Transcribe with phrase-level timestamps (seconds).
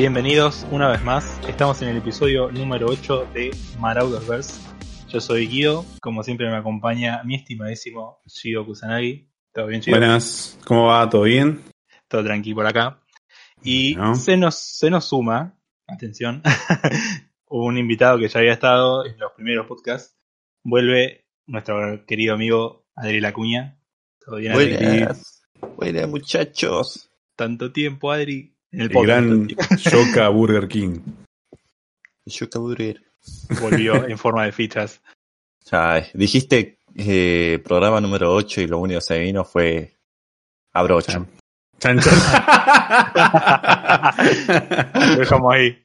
[0.00, 1.38] Bienvenidos una vez más.
[1.46, 4.58] Estamos en el episodio número 8 de Maraudersverse.
[5.10, 9.28] Yo soy Guido, como siempre me acompaña mi estimadísimo Shido Kusanagi.
[9.52, 9.98] ¿Todo bien, Shido?
[9.98, 11.06] Buenas, ¿cómo va?
[11.10, 11.60] ¿Todo bien?
[12.08, 13.02] Todo tranquilo por acá.
[13.62, 14.14] Y Bueno.
[14.14, 16.42] se, nos, se nos suma, atención,
[17.50, 20.16] un invitado que ya había estado en los primeros podcasts.
[20.64, 23.78] Vuelve nuestro querido amigo Adri Lacuña.
[24.18, 24.76] ¿Todo bien, Adri?
[24.76, 25.42] Buenas,
[25.76, 27.10] buenas muchachos.
[27.36, 28.56] Tanto tiempo, Adri.
[28.72, 29.48] En el gran
[29.78, 31.00] Yoka Burger King.
[32.24, 33.04] Te aburrir.
[33.60, 35.02] Volvió en forma de fichas.
[35.70, 39.96] Ay, dijiste eh, programa número 8 y lo único que se vino fue
[40.72, 41.26] abrocho.
[41.78, 42.14] Chan, chan.
[44.94, 45.78] Lo dejamos ahí.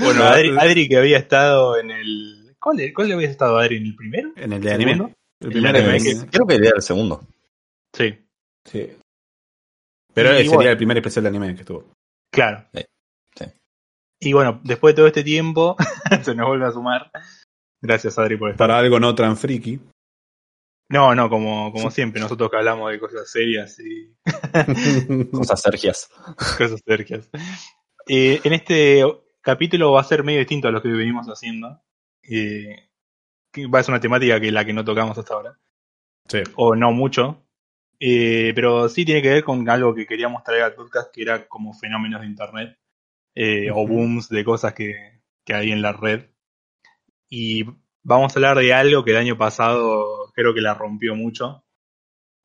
[0.00, 2.56] Bueno, Adri, Adri que había estado en el.
[2.58, 3.76] ¿Cuál, cuál había estado Adri?
[3.76, 4.32] ¿En el primero?
[4.36, 4.92] en el de anime.
[4.92, 5.00] El
[5.40, 5.96] El primer de anime.
[6.10, 7.22] anime Creo que era el segundo.
[7.92, 8.14] Sí,
[8.64, 8.88] Sí.
[10.16, 10.70] Pero Y sería bueno.
[10.70, 11.92] el primer especial de anime que estuvo.
[12.32, 12.64] claro.
[12.74, 12.82] Sí,
[13.36, 13.44] sí.
[14.20, 15.76] Y bueno, después de todo este tiempo,
[16.22, 17.10] se nos vuelve a sumar.
[17.82, 18.66] Gracias, Adri, por estar.
[18.66, 19.78] Para algo no tan friki.
[20.88, 24.14] No, no, como, como siempre, nosotros que hablamos de cosas serias y
[25.32, 26.08] Cosas sergias.
[26.56, 27.28] cosas cercas.
[28.08, 29.02] Eh, en este
[29.42, 31.82] capítulo va a ser medio distinto a lo que venimos haciendo.
[32.22, 32.88] Eh,
[33.72, 35.58] va a ser una temática que la que no tocamos hasta ahora.
[36.28, 36.38] Sí.
[36.56, 37.42] o no mucho.
[37.98, 41.46] Eh, pero sí tiene que ver con algo que queríamos traer al podcast, que era
[41.48, 42.78] como fenómenos de internet
[43.34, 46.26] eh, o booms de cosas que, que hay en la red.
[47.28, 47.64] Y
[48.02, 51.64] vamos a hablar de algo que el año pasado creo que la rompió mucho,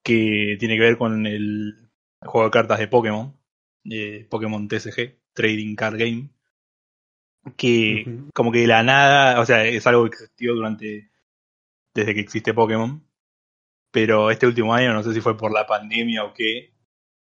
[0.03, 1.89] que tiene que ver con el
[2.21, 3.37] juego de cartas de Pokémon,
[3.89, 6.29] eh, Pokémon TCG, Trading Card Game,
[7.57, 11.11] que como que de la nada, o sea, es algo que existió durante,
[11.93, 13.05] desde que existe Pokémon,
[13.91, 16.73] pero este último año, no sé si fue por la pandemia o qué,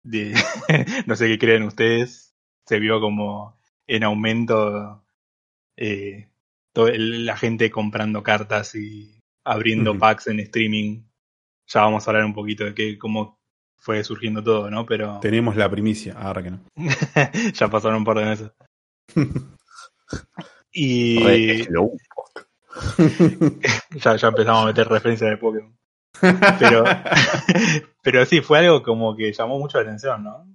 [0.04, 0.34] de,
[1.08, 2.36] no sé qué creen ustedes,
[2.68, 5.04] se vio como en aumento
[5.78, 6.30] eh,
[6.76, 11.04] el- la gente comprando cartas y abriendo packs en streaming.
[11.68, 13.40] Ya vamos a hablar un poquito de qué, cómo
[13.78, 14.86] fue surgiendo todo, ¿no?
[14.86, 16.60] Pero Tenemos la primicia, ahora que no.
[17.54, 18.52] ya pasaron un par de meses.
[20.74, 21.20] Y
[24.00, 25.78] ya empezamos a meter referencias de Pokémon.
[26.60, 26.84] Pero,
[28.04, 30.48] pero sí, fue algo como que llamó mucho la atención, ¿no?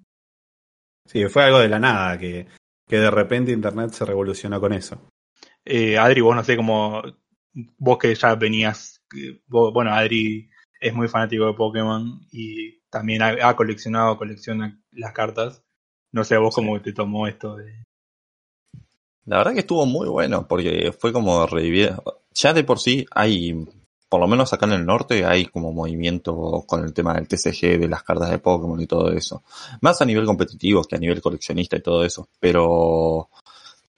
[1.07, 2.47] sí, fue algo de la nada, que,
[2.89, 5.01] que de repente internet se revolucionó con eso.
[5.65, 7.03] Eh, Adri, vos no sé cómo.
[7.79, 9.01] Vos que ya venías.
[9.47, 10.51] vos- bueno, Adri
[10.81, 15.63] es muy fanático de Pokémon y también ha, ha coleccionado, colecciona las cartas.
[16.13, 16.61] No sé, vos Sí.
[16.61, 17.83] cómo te tomó esto de.
[19.25, 21.95] La verdad que estuvo muy bueno porque fue como revivir.
[22.35, 23.67] Ya de por sí hay,
[24.17, 27.79] por lo menos acá en el norte, hay como movimiento con el tema del TCG,
[27.79, 29.43] de las cartas de Pokémon y todo eso.
[29.83, 32.27] Más a nivel competitivo que a nivel coleccionista y todo eso.
[32.41, 33.29] Pero,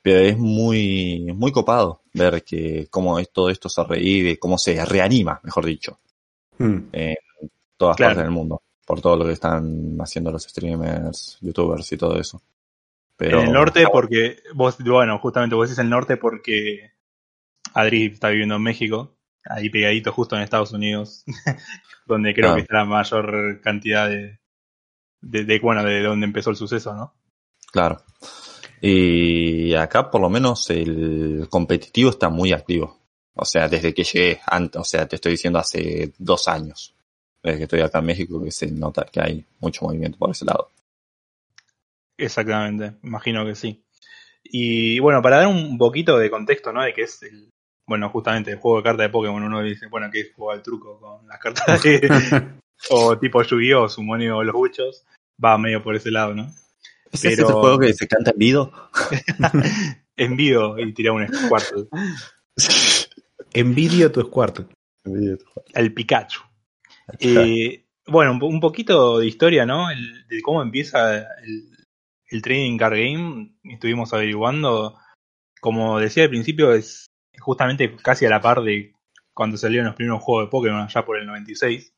[0.03, 4.85] pero es muy, muy copado ver que cómo es, todo esto se revive, cómo se
[4.85, 5.99] reanima, mejor dicho,
[6.59, 6.89] Hmm.
[6.91, 7.15] en
[7.77, 8.11] todas Claro.
[8.11, 8.61] partes del mundo.
[8.85, 12.43] Por todo lo que están haciendo los streamers, youtubers y todo eso.
[13.17, 14.39] Pero, En el norte, porque.
[14.53, 16.91] Vos, bueno, justamente vos decís el norte porque
[17.75, 19.13] Adri está viviendo en México,
[19.49, 21.25] ahí pegadito justo en Estados Unidos,
[22.07, 22.55] donde creo Ah.
[22.55, 24.39] que está la mayor cantidad de,
[25.21, 27.15] de, de, bueno, de donde empezó el suceso, ¿no?
[27.73, 28.03] Claro.
[28.81, 32.97] Y acá por lo menos el competitivo está muy activo.
[33.35, 36.95] O sea, desde que llegué antes, o sea, te estoy diciendo hace dos años,
[37.43, 40.45] desde que estoy acá en México, que se nota que hay mucho movimiento por ese
[40.45, 40.71] lado.
[42.17, 43.85] Exactamente, imagino que sí.
[44.43, 46.83] Y bueno, para dar un poquito de contexto, ¿no?
[46.83, 47.51] De que es el,
[47.89, 50.63] bueno, justamente el juego de cartas de Pokémon, uno dice, bueno, que es juego al
[50.63, 52.01] truco con las cartas de,
[52.91, 55.05] o tipo Yu-Gi-Oh, Summonio o los buchos,
[55.43, 56.53] va medio por ese lado, ¿no?
[57.11, 58.71] ¿Es Pero- ese el juego que se canta en vivo?
[60.17, 61.89] Envío y tira un Squirtle,
[63.53, 64.67] Envidio tu Squirtle.
[65.75, 66.41] el Pikachu.
[67.21, 69.91] Eh, bueno, un poquito de historia, ¿no?
[69.91, 71.71] El- de cómo empieza el,
[72.31, 73.53] el Trading Card Game.
[73.65, 74.99] Estuvimos averiguando.
[75.61, 77.07] Como decía al principio, es
[77.41, 78.95] justamente casi a la par de
[79.35, 81.95] cuando salieron los primeros juegos de Pokémon, allá por el 96.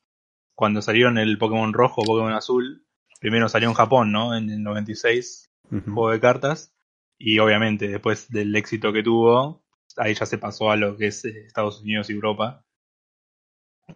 [0.54, 2.84] Cuando salieron el Pokémon rojo, Pokémon azul.
[3.19, 4.34] Primero salió en Japón, ¿no?
[4.34, 5.92] En el 96, Ujú.
[5.92, 6.75] juego de cartas.
[7.19, 9.62] Y obviamente, después del éxito que tuvo,
[9.96, 12.64] ahí ya se pasó a lo que es eh, Estados Unidos y Europa.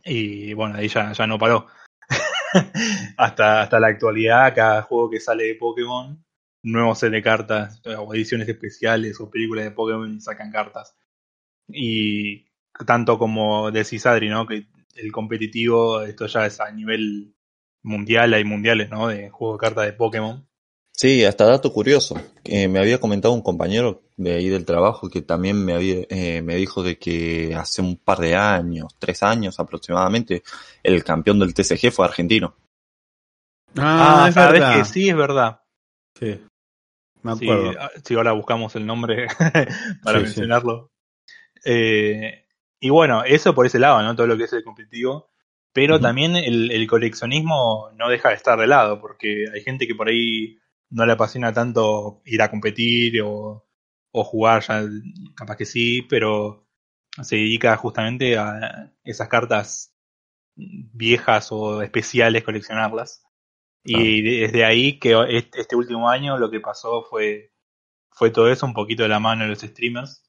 [0.04, 1.66] Y bueno, ahí ya, ya no paró.
[3.16, 6.22] hasta, hasta la actualidad, cada juego que sale de Pokémon,
[6.62, 10.96] nuevos set de cartas, o ediciones especiales, o películas de Pokémon, sacan cartas.
[11.68, 12.46] Y
[12.86, 14.46] tanto como decís Adri, ¿no?
[14.46, 14.66] Que
[14.96, 17.34] el competitivo, esto ya es a nivel
[17.82, 19.08] mundial, hay mundiales, ¿no?
[19.08, 20.46] De juego de cartas de Pokémon.
[20.96, 22.14] Sí, hasta dato curioso.
[22.44, 26.40] Eh, me había comentado un compañero de ahí del trabajo que también me había, eh,
[26.42, 30.44] me dijo de que hace un par de años, tres años aproximadamente,
[30.84, 32.54] el campeón del TCG fue argentino.
[33.76, 34.76] Ah, es ¿sabes verdad.
[34.78, 35.60] que sí, es verdad.
[36.16, 36.40] Sí.
[37.22, 37.72] Me acuerdo.
[37.80, 39.26] ah, sí, ahora buscamos el nombre
[40.04, 40.40] para Sí, sí.
[40.40, 40.90] mencionarlo.
[41.64, 42.46] Eh,
[42.80, 44.14] y bueno, eso por ese lado, ¿no?
[44.16, 45.30] Todo lo que es el competitivo.
[45.72, 49.94] Pero también el, el coleccionismo no deja de estar de lado, porque hay gente que
[49.96, 50.58] por ahí
[50.90, 53.66] no le apasiona tanto ir a competir o,
[54.12, 54.82] o jugar, ya
[55.34, 56.66] capaz que sí, pero
[57.22, 59.94] se dedica justamente a esas cartas
[60.56, 63.24] viejas o especiales coleccionarlas.
[63.84, 67.52] Y desde ahí que este este último año lo que pasó fue,
[68.10, 70.23] fue todo eso, un poquito de la mano de los streamers.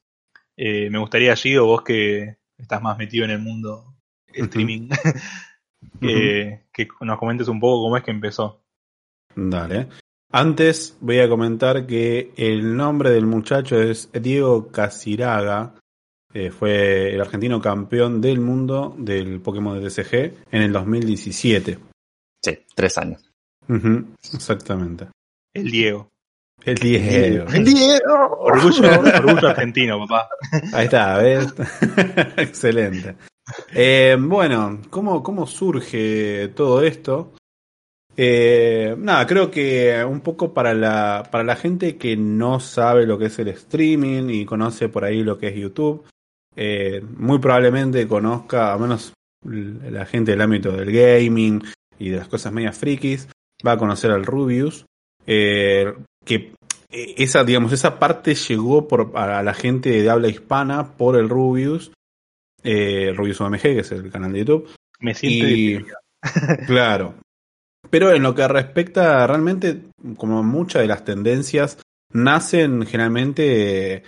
[0.56, 3.94] Eh, me gustaría, Gido, vos que estás más metido en el mundo
[4.32, 4.88] streaming,
[6.00, 8.62] que, que nos comentes un poco cómo es que empezó.
[9.34, 9.88] Dale.
[10.32, 15.74] Antes voy a comentar que el nombre del muchacho es Diego Casiraga.
[16.34, 20.14] eh, fue el argentino campeón del mundo del Pokémon de TCG
[20.50, 21.78] en el 2017.
[22.42, 23.30] Sí, tres años.
[24.34, 25.08] Exactamente.
[25.54, 26.08] El Diego.
[26.64, 27.44] El Diego.
[28.40, 30.28] Orgullo, orgullo argentino, papá.
[30.72, 31.54] Ahí está, ¿ves?
[32.36, 33.16] Excelente.
[33.72, 37.32] Eh, bueno, ¿cómo, ¿cómo surge todo esto?
[38.16, 43.18] Eh, nada, creo que un poco para la, para la gente que no sabe lo
[43.18, 46.04] que es el streaming y conoce por ahí lo que es YouTube,
[46.56, 49.12] eh, muy probablemente conozca, a menos
[49.44, 51.62] la gente del ámbito del gaming
[51.98, 53.28] y de las cosas medias frikis,
[53.66, 54.86] va a conocer al Rubius,
[55.26, 55.92] eh,
[56.26, 56.52] que
[56.90, 61.30] eh, esa, digamos, esa parte llegó por, a la gente de habla hispana por el
[61.30, 61.92] Rubius,
[62.62, 64.70] eh, Rubius OMG, que es el canal de YouTube.
[65.00, 65.86] Me siento Y-.
[66.66, 67.14] Claro.
[67.88, 69.82] Pero en lo que respecta realmente,
[70.16, 71.78] como muchas de las tendencias,
[72.12, 74.02] nacen generalmente eh,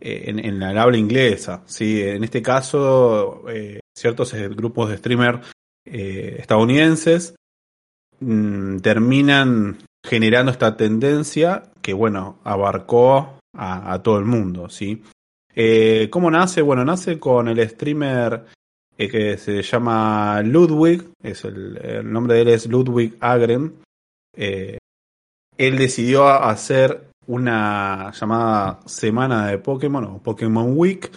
[0.00, 1.62] en, en la habla inglesa.
[1.66, 2.00] ¿sí?
[2.02, 5.40] En este caso, eh, ciertos grupos de streamer
[5.84, 7.34] eh, estadounidenses
[8.20, 14.68] mm, terminan generando esta tendencia que, bueno, abarcó a, todo el mundo.
[14.68, 15.02] ¿sí?
[15.54, 16.62] Eh, ¿Cómo nace?
[16.62, 18.46] Bueno, nace con el streamer
[18.96, 23.74] eh, que se llama Ludwig, es el, nombre de él es Ludwig Agren.
[24.34, 24.78] Eh,
[25.56, 31.10] él decidió hacer una llamada semana de Pokémon o Pokémon Week,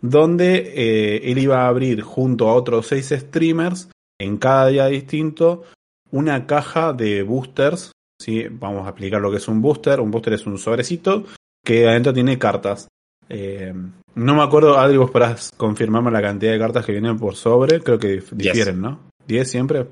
[0.00, 3.88] donde él iba a abrir junto a otros seis streamers
[4.20, 5.64] en cada día distinto
[6.10, 7.92] una caja de boosters.
[8.18, 8.46] ¿Sí?
[8.50, 10.00] Vamos a explicar lo que es un booster.
[10.00, 11.24] Un booster es un sobrecito
[11.64, 12.88] que adentro tiene cartas.
[13.28, 13.74] Eh,
[14.14, 17.80] no me acuerdo, Adri, vos podrás confirmarme la cantidad de cartas que vienen por sobre.
[17.80, 19.10] Creo que difieren, ¿no?
[19.26, 19.86] ¿10 siempre?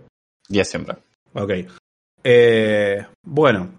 [0.48, 0.96] Ya siempre.
[1.34, 1.52] Ok.
[2.22, 3.70] Eh, bueno,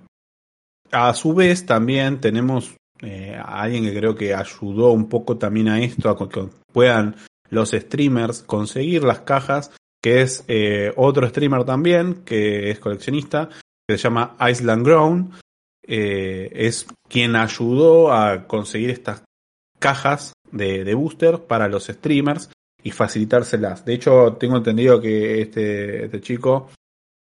[0.92, 5.68] a su vez también tenemos eh, a alguien que creo que ayudó un poco también
[5.68, 7.16] a esto, a que puedan
[7.50, 9.72] los streamers conseguir las cajas,
[10.02, 13.50] que es eh, otro streamer también, que es coleccionista,
[13.88, 15.32] que se llama Island Grown.
[15.88, 19.24] Eh, es quien ayudó a conseguir estas
[19.80, 22.50] cajas de, de booster para los streamers
[22.82, 23.86] y facilitárselas.
[23.86, 26.70] De hecho, tengo entendido que este, este chico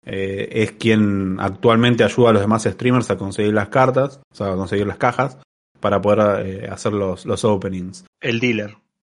[0.03, 4.53] eh, es quien actualmente ayuda a los demás streamers a conseguir las cartas, o sea,
[4.53, 5.37] a conseguir las cajas,
[5.79, 8.05] para poder eh, hacer los, los openings.
[8.19, 8.75] El dealer.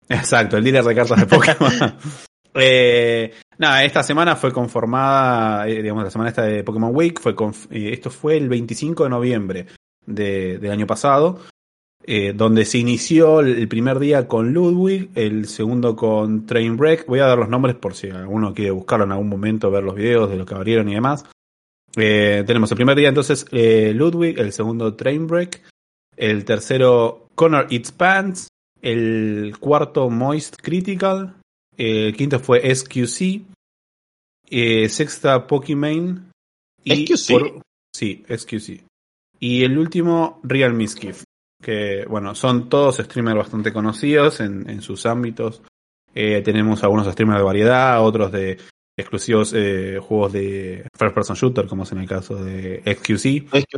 [0.08, 1.72] Exacto, el dealer de cartas de Pokémon.
[2.54, 7.34] Eh, nada, esta semana fue conformada, eh, digamos, la semana esta de Pokémon Week, fue
[7.70, 9.66] eh, esto fue el 25 de noviembre
[10.04, 11.38] de- del año pasado,
[12.04, 17.06] eh, donde se inició el primer día con Ludwig, el segundo con Trainwreck.
[17.06, 19.94] Voy a dar los nombres por si alguno quiere buscarlo en algún momento, ver los
[19.94, 21.24] videos de lo que abrieron y demás.
[21.96, 25.62] Eh, tenemos el primer día entonces Ludwig, el segundo Trainwreck,
[26.16, 28.48] el tercero Connor Eats Pants,
[28.80, 31.36] el cuarto Moist Critical,
[31.76, 33.42] el quinto fue SQC,
[34.50, 36.20] eh, sexta Pokimane
[36.84, 37.32] y ¿SQC?
[37.32, 37.62] por-
[37.94, 38.84] sí, SQC.
[39.40, 41.24] Y el último Real Mischief,
[41.62, 45.62] que bueno, son todos streamers bastante conocidos en, en sus ámbitos.
[46.14, 48.58] Eh, tenemos algunos streamers de variedad, otros de
[48.96, 53.18] exclusivos eh, juegos de first person shooter, como es en el caso de XQC.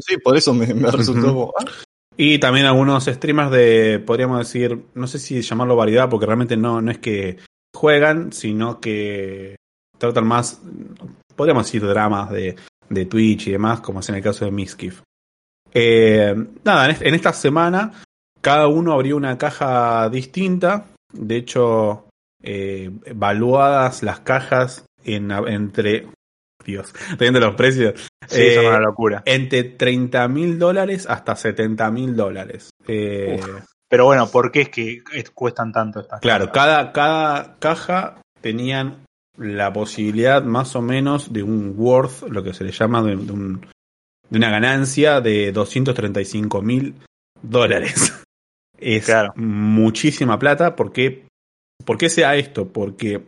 [0.00, 1.64] Sí, por eso me, me resultó como, ah,
[2.16, 6.82] Y también algunos streamers de, podríamos decir, no sé si llamarlo variedad, porque realmente no,
[6.82, 7.38] no es que
[7.84, 9.56] juegan, sino que
[9.98, 10.58] tratan más,
[11.36, 12.56] podríamos decir, dramas de,
[12.88, 15.02] de Twitch y demás, como es en el caso de Miskiff.
[15.74, 17.92] Eh, nada, en, est- en esta semana
[18.40, 20.86] cada uno abrió una caja distinta.
[21.12, 22.08] De hecho,
[22.42, 26.06] eh, evaluadas las cajas en, entre
[26.64, 28.08] Dios, teniendo los precios.
[28.26, 29.22] Sí, Eh, son una locura.
[29.26, 32.70] entre 30 mil dólares hasta 70 mil dólares.
[32.86, 33.38] Eh,
[33.94, 36.54] Pero bueno, ¿por qué es que es- cuestan tanto estas claro, cosas?
[36.54, 39.04] cada, cada caja tenían
[39.38, 43.30] la posibilidad más o menos de un worth, lo que se le llama de, de
[43.32, 43.60] un-
[44.30, 46.96] de una ganancia de 235 mil
[47.40, 47.94] dólares.
[48.76, 49.32] Es Claro.
[49.36, 50.74] muchísima plata.
[50.74, 51.28] ¿Por qué,
[51.84, 52.66] ¿Por qué sea esto?
[52.72, 53.24] Porque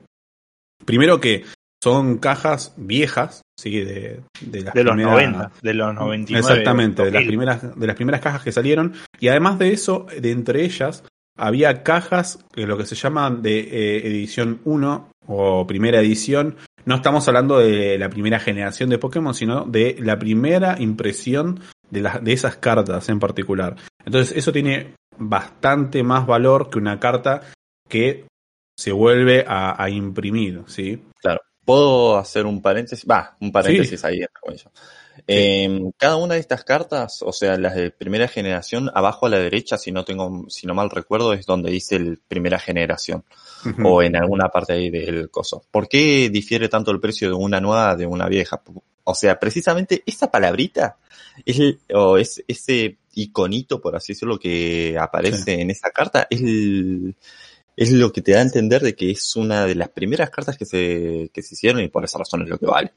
[0.85, 1.44] primero que
[1.83, 3.80] son cajas viejas, ¿sí?
[3.80, 6.40] de, de las De los primeras- 90, de los 99.
[6.40, 7.28] Exactamente, de las 2000.
[7.28, 8.95] primeras, de las primeras cajas que salieron.
[9.21, 11.04] Y además de eso, de entre ellas,
[11.38, 16.56] había cajas que lo que se llaman de eh, edición 1 o primera edición.
[16.87, 22.00] No estamos hablando de la primera generación de Pokémon, sino de la primera impresión de,
[22.00, 23.76] las de esas cartas en particular.
[24.04, 27.42] Entonces, eso tiene bastante más valor que una carta
[27.88, 28.26] que
[28.78, 31.02] se vuelve a, a imprimir, ¿sí?
[31.66, 33.04] ¿Puedo hacer un paréntesis?
[33.08, 34.20] Va, un paréntesis ahí.
[35.26, 39.38] Eh, cada una de estas cartas, o sea, las de primera generación, abajo a la
[39.38, 43.25] derecha, si no tengo, si no mal recuerdo, es donde dice el primera generación,
[43.82, 45.64] o en alguna parte ahí del coso.
[45.70, 48.62] ¿Por qué difiere tanto el precio de una nueva de una vieja?
[49.04, 50.99] O sea, precisamente esa palabrita,
[51.44, 56.40] es el- o es ese iconito, por así decirlo, que aparece en esa carta, es
[56.42, 57.16] el-
[57.76, 60.56] es lo que te da a entender de que es una de las primeras cartas
[60.56, 62.92] que se, que se hicieron y por esa razón es lo que vale.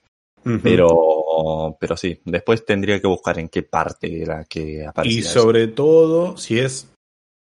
[0.64, 5.18] Pero, pero sí, después tendría que buscar en qué parte era que aparecía.
[5.18, 5.42] Y eso.
[5.42, 6.90] sobre todo si es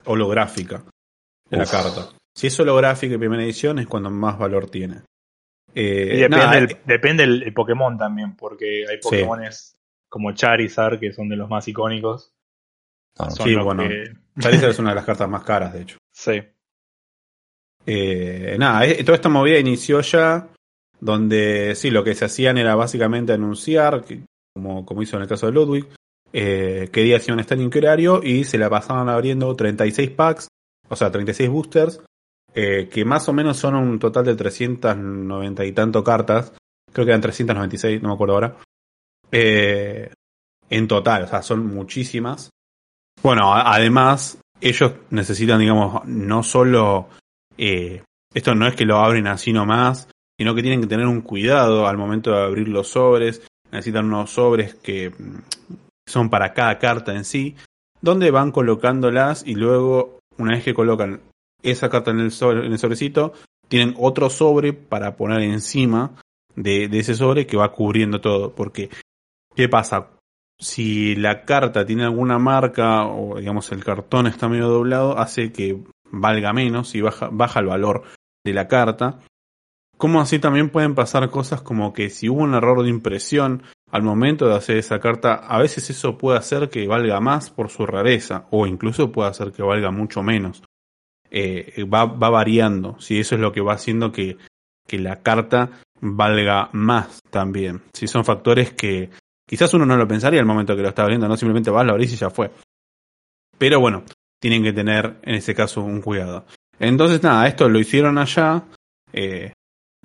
[0.05, 0.85] holográfica
[1.51, 1.71] la Uf.
[1.71, 2.09] carta.
[2.35, 5.03] Si es holográfica en primera edición es cuando más valor tiene.
[5.75, 9.01] Eh, Y depende, nada, el, eh, depende el, el Pokémon también, porque hay Sí.
[9.03, 9.75] Pokémones
[10.11, 12.31] como Charizard, que son de los más icónicos.
[13.19, 13.89] No, Son Sí, bueno.
[13.89, 15.97] que- Charizard es una de las cartas más caras, de hecho.
[16.15, 16.43] Sí.
[17.85, 20.49] Eh, nada, toda esta movida inició ya
[21.03, 24.05] donde sí, lo que se hacían era básicamente anunciar,
[24.55, 25.89] como, como hizo en el caso de Ludwig,
[26.33, 30.49] eh, qué días iban a estar en horario y se la pasaban abriendo 36 packs,
[30.89, 32.01] o sea, 36 boosters,
[32.55, 36.53] eh, que más o menos son un total de 390 y tanto cartas,
[36.93, 38.57] creo que eran 396, no me acuerdo ahora,
[39.33, 40.09] eh,
[40.71, 42.51] en total, o sea, son muchísimas.
[43.23, 47.09] Bueno, además, ellos necesitan, digamos, no solo
[47.59, 48.03] eh,
[48.35, 51.87] esto no es que lo abren así nomás, sino que tienen que tener un cuidado
[51.87, 53.43] al momento de abrir los sobres.
[53.71, 55.39] Necesitan unos sobres que mm,
[56.07, 57.57] son para cada carta en sí,
[58.01, 61.21] donde van colocándolas y luego, una vez que colocan
[61.63, 63.33] esa carta en el, sobre- en el sobrecito,
[63.69, 66.11] tienen otro sobre para poner encima
[66.57, 68.53] de, de ese sobre que va cubriendo todo.
[68.55, 68.91] Porque,
[69.55, 70.09] ¿qué pasa?
[70.59, 75.79] Si la carta tiene alguna marca o digamos el cartón está medio doblado, hace que
[76.13, 78.05] valga menos y baja, baja el valor
[78.45, 79.19] de la carta.
[79.97, 84.03] Como así también pueden pasar cosas como que si hubo un error de impresión al
[84.03, 87.87] momento de hacer esa carta, a veces eso puede hacer que valga más por su
[87.87, 90.63] rareza o incluso puede hacer que valga mucho menos.
[91.31, 94.37] Eh, va, va variando, si eso es lo que va haciendo que,
[94.87, 97.83] que la carta valga más también.
[97.95, 99.11] Si son factores que
[99.47, 101.93] quizás uno no lo pensaría al momento que lo está abriendo, no simplemente vas, lo
[101.93, 102.51] abrís y ya fue.
[103.57, 104.03] Pero bueno,
[104.43, 106.45] tienen que tener en ese caso un cuidado.
[106.81, 108.65] Entonces nada, esto lo hicieron allá,
[109.13, 109.53] eh,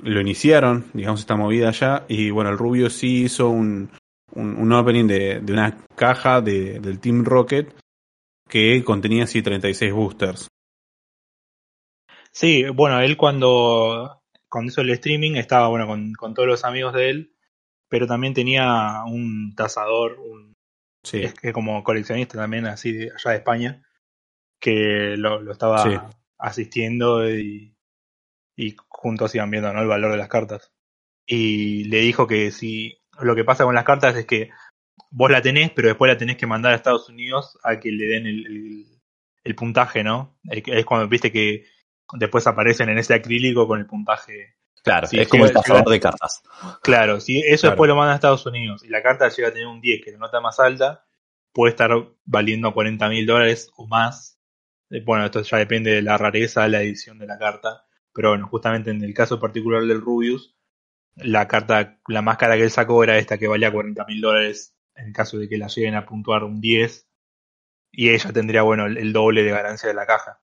[0.03, 3.89] lo iniciaron, digamos, esta movida allá, y bueno, el Rubio sí hizo un,
[4.33, 7.75] un, un opening de, de una caja de, del Team Rocket
[8.47, 10.47] que contenía así 36 boosters.
[12.31, 16.93] Sí, bueno, él cuando, cuando hizo el streaming estaba bueno con, con todos los amigos
[16.93, 17.33] de él,
[17.89, 20.53] pero también tenía un tasador, un,
[21.03, 23.86] Sí, es que como coleccionista también así de allá de España,
[24.59, 25.97] que lo, lo estaba Sí.
[26.37, 27.75] asistiendo y,
[28.55, 29.81] y juntos iban viendo ¿no?
[29.81, 30.71] el valor de las cartas.
[31.25, 34.49] Y le dijo que si lo que pasa con las cartas es que
[35.11, 38.05] vos la tenés, pero después la tenés que mandar a Estados Unidos a que le
[38.07, 38.85] den el, el,
[39.43, 40.37] el puntaje, ¿no?
[40.49, 41.65] Es cuando viste que
[42.13, 44.55] después aparecen en ese acrílico con el puntaje.
[44.83, 46.41] Claro, Sí, es como el tasador de cartas.
[46.81, 47.71] Claro, si eso Claro.
[47.73, 50.11] después lo mandan a Estados Unidos y la carta llega a tener un 10, que
[50.11, 51.05] es la nota más alta,
[51.51, 51.91] puede estar
[52.23, 54.36] valiendo 40 mil dólares o más.
[54.89, 57.85] Eh, Bueno, esto ya depende de la rareza, la edición de la carta.
[58.13, 60.55] Pero bueno, justamente en el caso particular del Rubius,
[61.17, 64.75] la carta, la más cara que él sacó era esta que valía 40 mil dólares
[64.95, 67.07] en caso de que la lleguen a puntuar un 10.
[67.91, 70.41] Y ella tendría, bueno, el, el doble de ganancia de la caja.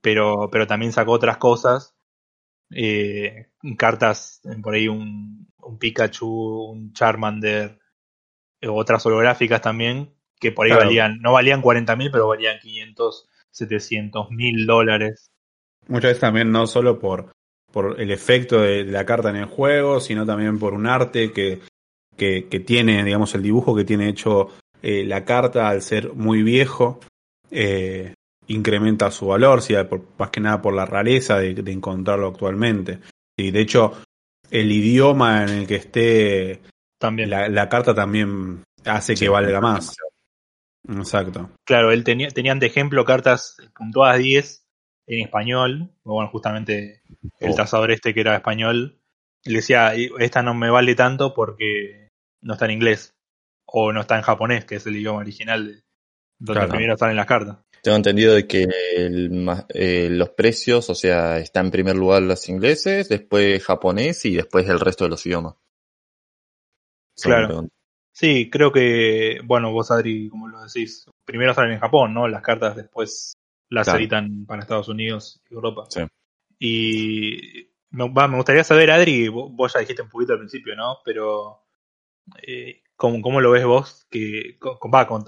[0.00, 1.94] Pero, pero también sacó otras cosas.
[2.72, 6.28] eh, cartas, eh, por ahí un, un Pikachu,
[6.72, 7.78] un Charmander,
[8.60, 10.86] eh, otras holográficas también, que por ahí Claro.
[10.86, 15.30] valían, no valían 40 mil, pero valían 500, 700 mil dólares.
[15.86, 17.32] muchas veces también no solo por
[17.72, 21.60] por el efecto de la carta en el juego, sino también por un arte que,
[22.16, 24.48] que, que tiene, digamos, el dibujo que tiene hecho
[24.82, 27.00] eh, la carta al ser muy viejo.
[27.50, 28.14] Eh,
[28.46, 33.00] incrementa su valor, sí, por, más que nada por la rareza de, de encontrarlo actualmente.
[33.36, 33.92] Y de hecho,
[34.50, 36.60] el idioma en el que esté
[36.98, 37.28] También.
[37.28, 39.94] la, la carta también hace que valga más.
[40.88, 41.50] Exacto.
[41.64, 44.64] Claro, él tenía, tenían de ejemplo cartas puntuadas 10
[45.06, 45.90] en español.
[46.04, 47.02] Bueno, justamente
[47.40, 47.54] el Oh.
[47.54, 48.98] tasador este que era español,
[49.44, 52.08] le decía, "Y esta no me vale tanto porque
[52.42, 53.14] no está en inglés.
[53.66, 55.82] O no está en japonés, que es el idioma original de-
[56.38, 56.70] donde Claro.
[56.70, 57.58] primero salen las cartas.
[57.82, 58.66] Tengo entendido de que
[58.96, 64.36] el eh, los precios, o sea, está en primer lugar los ingleses, después japonés y
[64.36, 65.54] después el resto de los idiomas.
[67.20, 67.68] Claro.
[68.20, 72.26] Sí, creo que, bueno, vos Adri, como lo decís, primero salen en Japón, ¿no?
[72.26, 73.34] Las cartas después
[73.68, 74.00] las Claro.
[74.00, 75.84] editan para Estados Unidos y Europa.
[75.88, 76.00] Sí.
[76.58, 80.74] Y me, va, me gustaría saber, Adri, vos, vos ya dijiste un poquito al principio,
[80.74, 80.96] ¿no?
[81.04, 81.60] Pero,
[82.44, 84.04] eh, ¿cómo, ¿cómo lo ves vos?
[84.10, 85.24] Que, con- con- va, con-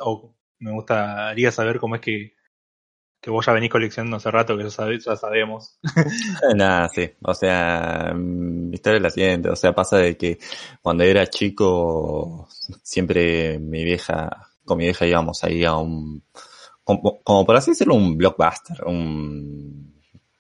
[0.59, 2.35] me gustaría saber cómo es que,
[3.21, 5.79] que vos ya venís coleccionando hace rato, que ya, sabe- ya sabemos.
[6.57, 7.11] Nada, sí.
[7.23, 9.51] O sea, mm, mi historia es la siguiente.
[9.51, 10.39] O sea, pasa de que
[10.81, 12.49] cuando era chico,
[12.83, 16.23] siempre mi vieja, con mi vieja íbamos ahí a un,
[16.85, 19.95] como, como por así decirlo, un blockbuster, un,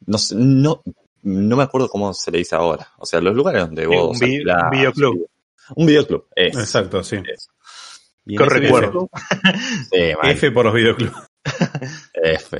[0.06, 0.80] no sé, no,
[1.22, 2.88] no me acuerdo cómo se le dice ahora.
[2.98, 5.30] O sea, los lugares donde Sí, vos un vi- alquilás- un videoclub.
[5.76, 6.58] Un videoclub, eso.
[6.60, 7.18] Exacto, sí.
[7.22, 9.08] Qué ese recuerdo.
[9.92, 10.12] Sí.
[10.22, 11.29] F por los videoclubs.
[12.14, 12.58] F.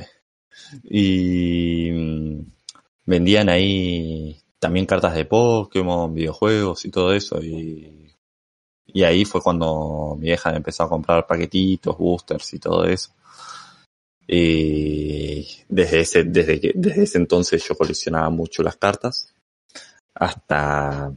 [0.83, 2.45] Y mm,
[3.05, 7.41] vendían ahí también cartas de Pokémon, videojuegos y todo eso.
[7.41, 8.13] Y,
[8.87, 13.11] y ahí fue cuando mi vieja empezó a comprar paquetitos, boosters y todo eso.
[14.27, 19.33] Y desde ese, desde desde ese entonces yo coleccionaba mucho las cartas.
[20.13, 21.13] Hasta,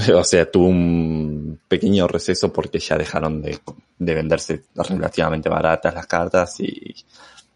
[0.14, 3.58] o sea, tuve un pequeño receso porque ya dejaron de,
[3.98, 6.94] de venderse relativamente baratas las cartas y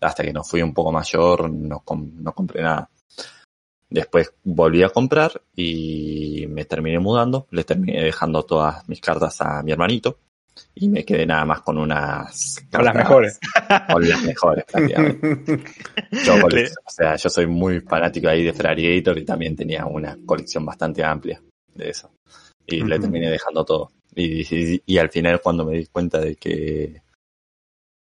[0.00, 2.88] hasta que no fui un poco mayor no, no compré nada.
[3.88, 9.62] Después volví a comprar y me terminé mudando, le terminé dejando todas mis cartas a
[9.62, 10.18] mi hermanito
[10.74, 13.40] y me quedé nada más con unas Con las cartas- mejores.
[13.92, 15.64] Con las mejores prácticamente.
[16.24, 20.64] Yo, o sea, yo soy muy fanático ahí de Ferrariator y también tenía una colección
[20.64, 21.40] bastante amplia
[21.74, 22.10] de eso.
[22.66, 23.02] Y le Ujú.
[23.02, 23.92] terminé dejando todo.
[24.14, 27.02] Y, y, y al final cuando me di cuenta de que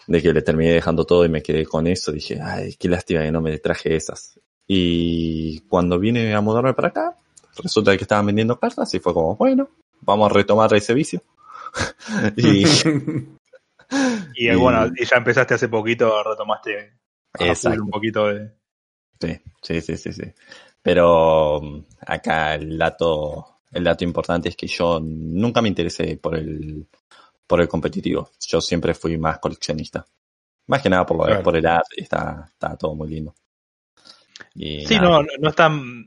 [0.07, 3.21] de que le terminé dejando todo y me quedé con eso, dije, ay, qué lástima
[3.21, 4.39] que no me traje esas.
[4.67, 7.17] Y cuando vine a mudarme para acá,
[7.63, 9.69] resulta que estaban vendiendo cartas y fue como, bueno,
[10.01, 11.23] vamos a retomar ese vicio.
[12.37, 12.63] y
[14.35, 16.93] Y, Y- bueno, y ya empezaste hace poquito, retomaste
[17.33, 18.51] a un poquito de...
[19.19, 20.23] Sí, sí, sí, sí, sí.
[20.86, 26.36] Pero mm, acá el dato, el dato importante es que yo nunca me interesé por
[26.38, 26.86] el,
[27.48, 28.30] por el competitivo.
[28.48, 30.06] Yo siempre fui más coleccionista.
[30.67, 31.41] Más que nada por, lo, Claro.
[31.41, 33.34] por el arte, está, está todo muy lindo.
[34.54, 36.06] Y Sí, nada, no, no, es tan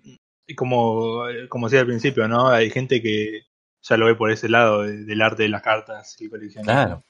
[0.57, 2.47] como, como decía al principio, ¿no?
[2.49, 3.43] Hay gente que
[3.83, 6.73] ya lo ve por ese lado de- del arte de las cartas y coleccionismo.
[6.73, 7.03] Claro,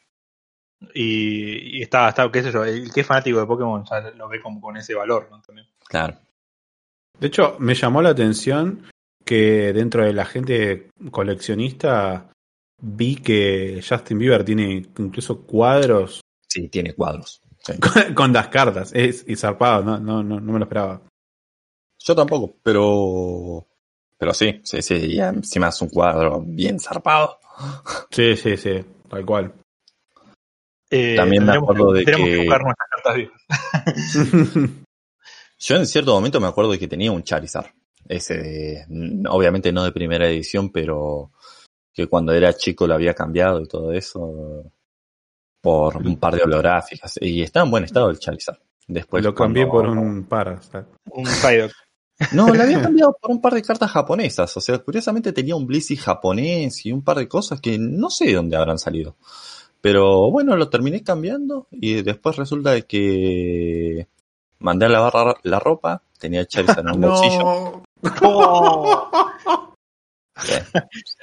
[0.95, 4.27] Y, y está, está, qué sé yo, el que es fanático de Pokémon ya lo
[4.29, 5.43] ve como con ese valor, ¿no?
[5.43, 5.67] También.
[5.87, 6.17] claro.
[7.19, 8.85] De hecho, me llamó la atención
[9.25, 12.31] que dentro de la gente coleccionista
[12.81, 17.41] vi que Justin Bieber tiene incluso cuadros Sí, tiene cuadros.
[17.61, 17.73] sí.
[17.81, 18.93] con, con las cartas.
[18.95, 21.03] Es y zarpado, no, no, no, no me lo esperaba.
[22.01, 23.67] Yo tampoco, pero,
[24.17, 27.39] pero sí, sí, sí, y encima es un cuadro bien zarpado.
[28.11, 29.53] Sí, sí, sí, tal cual.
[30.91, 34.79] Eh, También me acuerdo de tendremos que- buscar nuestras cartas viejas.
[35.59, 37.67] Yo en cierto momento me acuerdo de que tenía un Charizard.
[38.09, 41.33] Ese de, n- obviamente no de primera edición, pero
[41.93, 44.73] que cuando era chico lo había cambiado y todo eso
[45.61, 47.19] por un par de holográficas.
[47.21, 48.59] Y está en buen estado el Charizard.
[48.87, 50.61] Después lo cambié cuando- por un par.
[51.11, 51.73] Un Psyduck.
[52.33, 54.57] No, lo había cambiado por un par de cartas japonesas.
[54.57, 58.25] O sea, curiosamente tenía un Blissey japonés y un par de cosas que no sé
[58.27, 59.17] de dónde habrán salido.
[59.81, 64.09] Pero bueno, lo terminé cambiando y después resulta de que
[64.61, 67.83] mandé a lavar la- la ropa, tenía el Charizard en un bolsillo.
[70.41, 70.75] Sí, sí,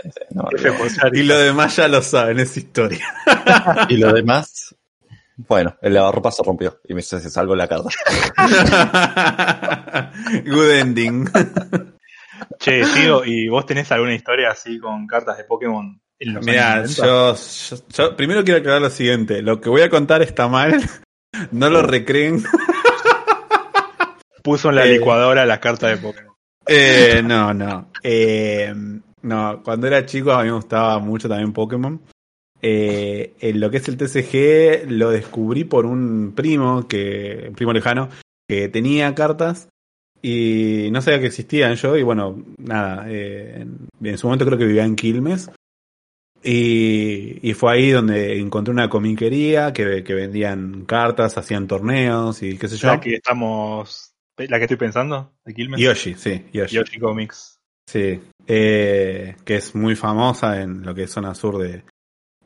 [0.04, 1.16] sí, no, Charizard.
[1.16, 3.06] Y lo demás ya lo saben, es historia.
[3.90, 4.76] y lo demás,
[5.38, 7.90] bueno, el lavarropa se rompió y me se se salvó la carta.
[10.46, 11.30] Good ending.
[12.60, 16.74] Che, tío, ¿y vos tenés alguna historia así con cartas de Pokémon en los Mira,
[16.74, 17.06] años 90?
[17.08, 19.42] yo, yo- yo primero quiero aclarar lo siguiente.
[19.42, 20.82] Lo que voy a contar está mal.
[21.52, 22.44] No lo recreen.
[24.46, 24.92] Puso en la Eh.
[24.94, 26.36] licuadora las cartas de Pokémon.
[26.68, 27.90] Eh, no, no.
[28.04, 28.72] Eh,
[29.24, 32.00] no, cuando era chico a mí me gustaba mucho también Pokémon.
[32.62, 37.74] Eh, en lo que es el TCG lo descubrí por un primo, que, un primo
[37.74, 38.10] lejano,
[38.48, 39.68] que tenía cartas
[40.22, 44.58] y no sabía que existían yo y bueno, nada, eh, en, en su momento creo
[44.60, 45.50] que vivía en Quilmes
[46.44, 52.58] y, y fue ahí donde encontré una comiquería que, que vendían cartas, hacían torneos y
[52.60, 52.88] qué sé yo.
[52.90, 54.12] La que estamos.
[54.38, 55.80] La que estoy pensando, de Quilmes.
[55.80, 56.76] Yoshi, sí, Yoshi.
[56.76, 57.58] Yoshi Comics.
[57.90, 61.84] Sí, eh, que es muy famosa en lo que es zona sur de,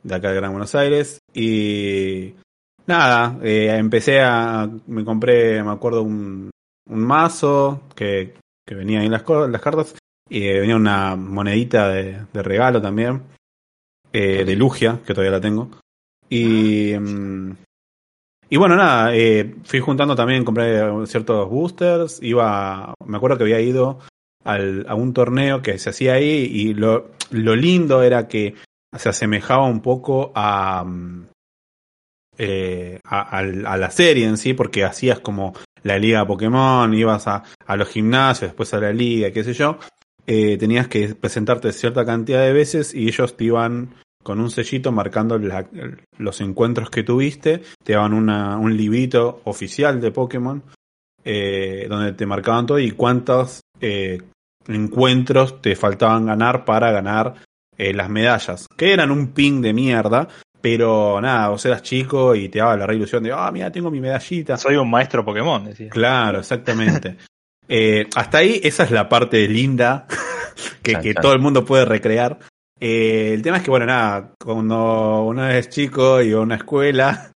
[0.02, 1.18] de acá de Gran Buenos Aires.
[1.34, 2.34] Y
[2.86, 4.68] nada, eh, empecé a.
[4.86, 6.50] Me compré, me acuerdo, un,
[6.88, 8.34] un mazo que,
[8.66, 9.94] que venía ahí en las, las cartas.
[10.28, 13.22] Y eh, venía una monedita de, de regalo también.
[14.12, 15.70] eh, de Lugia, que todavía la tengo.
[16.28, 16.92] Y.
[16.98, 17.56] mm,
[18.50, 22.20] y bueno, nada, eh, fui juntando también, compré ciertos boosters.
[22.22, 22.94] Iba.
[23.06, 24.00] Me acuerdo que había ido
[24.44, 28.54] al, a un torneo que se hacía ahí y lo, lo lindo era que
[28.96, 31.26] se asemejaba un poco a, mm,
[32.38, 37.44] eh, a, a la serie en sí, porque hacías como la liga Pokémon, ibas a,
[37.66, 39.78] a los gimnasios, después a la liga, qué sé yo,
[40.26, 44.92] eh, tenías que presentarte cierta cantidad de veces y ellos te iban con un sellito
[44.92, 45.66] marcando la-
[46.18, 50.62] los encuentros que tuviste, te daban una, un librito oficial de Pokémon,
[51.24, 54.20] eh, donde te marcaban todo y cuántos eh,
[54.68, 57.34] encuentros te faltaban ganar para ganar
[57.76, 60.28] eh, las medallas, que eran un ping de mierda,
[60.60, 63.90] pero nada, vos eras chico y te daba la re ilusión de, ah, mira, tengo
[63.90, 64.56] mi medallita.
[64.58, 65.88] Soy un maestro Pokémon, decía.
[65.88, 67.16] Claro, exactamente.
[67.72, 70.08] Eh, hasta ahí, esa es la parte linda
[70.82, 72.40] que, todo el mundo puede recrear.
[72.80, 76.56] Eh, el tema es que, bueno, nada, cuando uno es chico y va a una
[76.56, 77.30] escuela,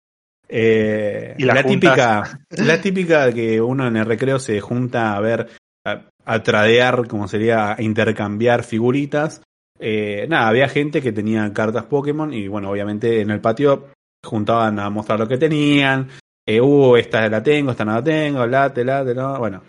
[0.54, 5.22] eh, Y la la típica, la típica que uno en el recreo se junta a
[5.22, 5.50] ver,
[5.86, 9.42] a, a tradear, como sería, a intercambiar figuritas.
[9.80, 13.88] Eh, nada, había gente que tenía cartas Pokémon y, bueno, obviamente en el patio
[14.24, 16.10] juntaban a mostrar lo que tenían.
[16.46, 19.64] Eh, uh, esta la tengo, esta no la tengo, late, late, no, bueno.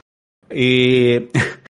[0.50, 1.28] Y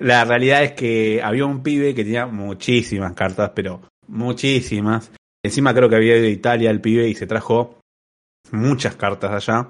[0.00, 5.10] la realidad es que había un pibe que tenía muchísimas cartas, pero muchísimas.
[5.44, 7.78] Encima creo que había ido de Italia el pibe y se trajo
[8.52, 9.68] muchas cartas allá.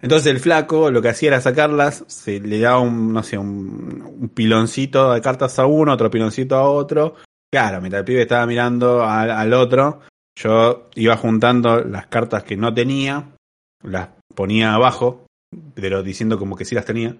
[0.00, 4.02] Entonces el flaco lo que hacía era sacarlas, se le daba un, no sé, un,
[4.20, 7.14] un piloncito de cartas a uno, otro piloncito a otro.
[7.50, 10.00] Claro, mientras el pibe estaba mirando al, al otro,
[10.36, 13.34] yo iba juntando las cartas que no tenía,
[13.82, 15.26] las ponía abajo,
[15.74, 17.16] pero diciendo como que sí las tenía.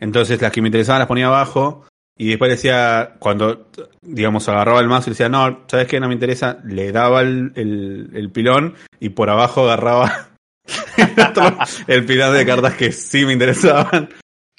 [0.00, 1.86] Entonces las que me interesaban las ponía abajo
[2.18, 3.68] y después decía, cuando,
[4.02, 6.00] digamos, agarraba el mazo y decía, no, ¿sabes qué?
[6.00, 10.28] No me interesa, le daba el, el, el pilón y por abajo agarraba
[10.96, 14.08] el, otro- el pilón de cartas que sí me interesaban.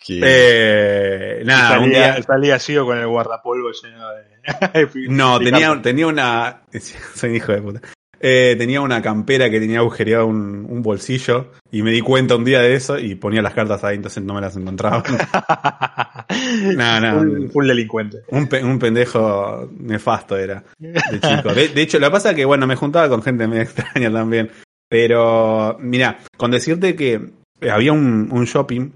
[0.03, 2.23] Que- Eh, nada, un salía, día...
[2.23, 4.89] salía Gio con el guardapolvo lleno de.
[5.09, 6.61] No, tenía, tenía una.
[7.15, 7.81] Soy un hijo de puta.
[8.23, 12.43] Eh, tenía una campera que tenía agujereado un, un bolsillo y me di cuenta un
[12.43, 15.03] día de eso y ponía las cartas ahí, entonces no me las encontraba.
[16.75, 17.49] No, no.
[17.49, 18.19] Full delincuente.
[18.29, 21.53] un, un pendejo nefasto era de chico.
[21.53, 24.11] De, de hecho, lo que pasa es que, bueno, me juntaba con gente medio extraña
[24.11, 24.49] también.
[24.87, 27.21] Pero, mira, con decirte que
[27.69, 28.91] había un, un shopping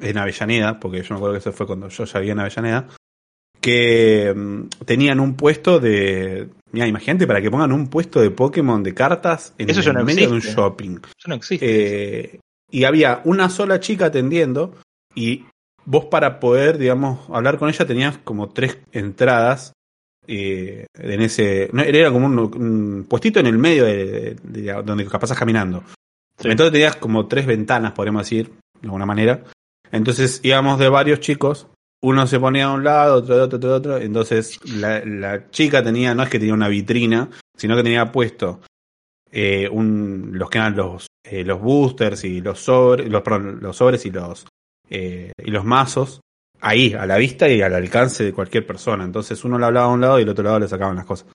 [0.00, 2.88] en Avellaneda, porque yo me acuerdo que eso fue cuando yo ya vivía en Avellaneda,
[3.60, 6.48] que mm, tenían un puesto de...
[6.72, 10.04] Mira, imagínate para que pongan un puesto de Pokémon de cartas en Eso el no
[10.04, 10.96] medio de un shopping.
[11.18, 11.66] Eso no existe.
[12.34, 14.74] Eh, y había una sola chica atendiendo
[15.14, 15.46] y
[15.86, 19.72] vos para poder, digamos, hablar con ella tenías como tres entradas
[20.26, 21.70] eh, en ese...
[21.72, 25.82] No, era como un, un puestito en el medio de, de- de donde pasas caminando.
[26.38, 26.48] Sí.
[26.50, 28.50] Entonces tenías como tres ventanas, podríamos decir,
[28.80, 29.42] de alguna manera.
[29.90, 31.66] Entonces íbamos de varios chicos.
[32.00, 33.96] Uno se ponía a un lado, otro de otro, otro de otro.
[33.98, 38.60] Entonces la, la chica tenía, no es que tenía una vitrina, sino que tenía puesto
[39.32, 43.76] eh, un, los que eran los, eh, los boosters y los sobres, los, perdón, los
[43.76, 44.46] sobres y los,
[44.88, 46.20] eh, y los mazos
[46.60, 49.02] ahí, a la vista y al alcance de cualquier persona.
[49.04, 51.26] Entonces uno le hablaba a un lado y al otro lado le sacaban las cosas.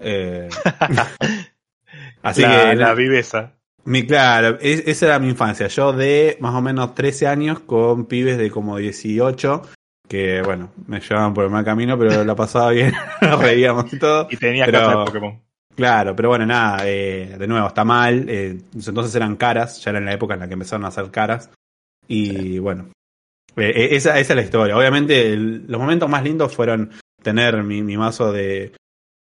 [0.00, 0.48] Eh,
[2.22, 3.54] así la, que la viveza.
[3.84, 5.68] mi, claro, es- esa era mi infancia.
[5.68, 9.62] Yo de más o menos 13 años con pibes de como 18,
[10.10, 12.92] que bueno, me llevaban por el mal camino, pero la pasaba bien,
[13.22, 14.26] nos reíamos y todo.
[14.28, 15.40] Y tenía Pero- cartas de Pokémon.
[15.76, 18.26] Claro, pero bueno, nada, eh, de nuevo, está mal.
[18.28, 21.10] eh, entonces eran caras, ya era en la época en la que empezaron a hacer
[21.12, 21.48] caras.
[22.08, 22.88] Y bueno,
[23.56, 24.76] eh, eh, esa, esa es la historia.
[24.76, 26.90] Obviamente, el- los momentos más lindos fueron
[27.22, 28.72] tener mi, mi mazo de,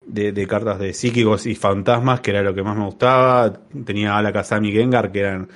[0.05, 3.51] de, de cartas de psíquicos y fantasmas, que era lo que más me gustaba.
[3.85, 5.49] Tenía Alakazam y Gengar, que eran.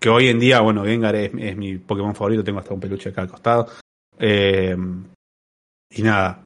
[0.00, 3.10] Que hoy en día, bueno, Gengar es, es mi Pokémon favorito, tengo hasta un peluche
[3.10, 3.68] acá al costado.
[4.20, 4.76] Eh,
[5.90, 6.44] y nada.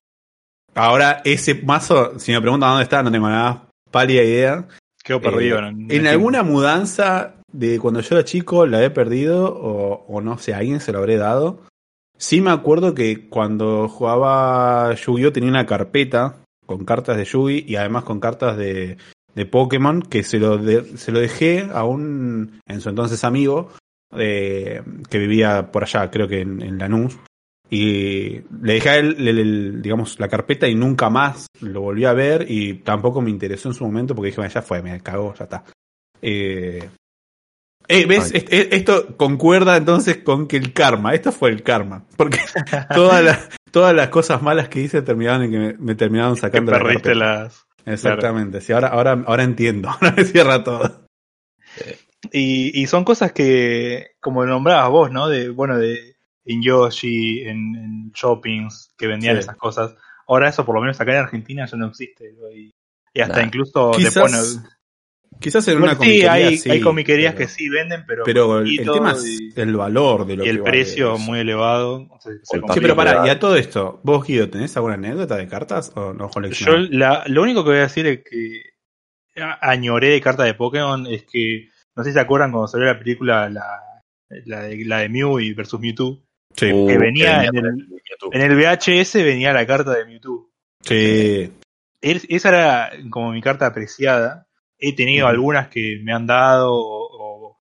[0.74, 4.66] Ahora, ese mazo, si me preguntan dónde está, no tengo nada pálida idea.
[5.20, 5.58] Perdido.
[5.58, 10.20] Eh, en, en alguna mudanza de cuando yo era chico la he perdido o, o
[10.20, 11.60] no sé, a alguien se lo habré dado.
[12.16, 17.76] Sí me acuerdo que cuando jugaba Yu-Gi-Oh tenía una carpeta con cartas de Yugi y
[17.76, 18.96] además con cartas de,
[19.34, 23.70] de Pokémon que se lo, de- se lo dejé a un, en su entonces amigo,
[24.16, 27.18] eh, que vivía por allá, creo que en, en Lanús.
[27.76, 32.04] Y le dejé a él, el- el- digamos, la carpeta y nunca más lo volví
[32.04, 35.00] a ver y tampoco me interesó en su momento porque dije, bueno, ya fue, me
[35.00, 35.64] cagó, ya está.
[36.22, 36.88] Eh,
[37.88, 38.32] eh, ¿Ves?
[38.32, 38.44] Ay.
[38.70, 42.38] Esto concuerda entonces con que el karma, esto fue el karma, porque
[42.94, 46.70] todas las, todas las cosas malas que hice terminaron en que me, me terminaron sacando
[46.72, 47.64] la perdiste las.
[47.87, 51.06] Exactamente, sí, ahora, ahora, ahora entiendo, ahora me cierra todo.
[52.32, 55.28] Y, y son cosas que, como nombrabas vos, ¿no?
[55.28, 56.13] De, bueno, de
[56.44, 59.40] en Yoshi, en, en shoppings, que vendían Sí.
[59.40, 59.94] esas cosas.
[60.26, 62.33] Ahora eso, por lo menos acá en Argentina, ya no existe.
[62.40, 62.50] ¿no?
[62.50, 62.70] Y,
[63.12, 63.46] y hasta Nah.
[63.46, 64.62] incluso Quizás,
[65.40, 68.24] quizás en Bueno, una sí, comiquería hay, sí, hay comiquerías pero- que sí venden, pero,
[68.24, 71.22] Pero el, tema es y, el valor de lo y que el vale precio eso.
[71.24, 72.07] muy elevado.
[72.11, 74.76] o sea, se El compra- Sí, pero pará, y a todo esto, vos Guido, ¿tenés
[74.76, 78.22] alguna anécdota de cartas o no Yo la, lo único que voy a decir es
[78.28, 78.62] que
[79.61, 82.98] añoré de cartas de Pokémon es que, no sé si se acuerdan cuando salió la
[82.98, 83.80] película, la,
[84.46, 86.23] la, de, la de Mew y versus Mewtwo,
[86.56, 88.30] Sí, Uh, que venía en el- Mewtwo.
[88.32, 90.50] en el VHS venía la carta de Mewtwo.
[90.80, 91.52] sí,
[92.00, 94.46] Es- esa era como mi carta apreciada.
[94.78, 97.08] He tenido algunas que me han dado o,
[97.50, 97.58] o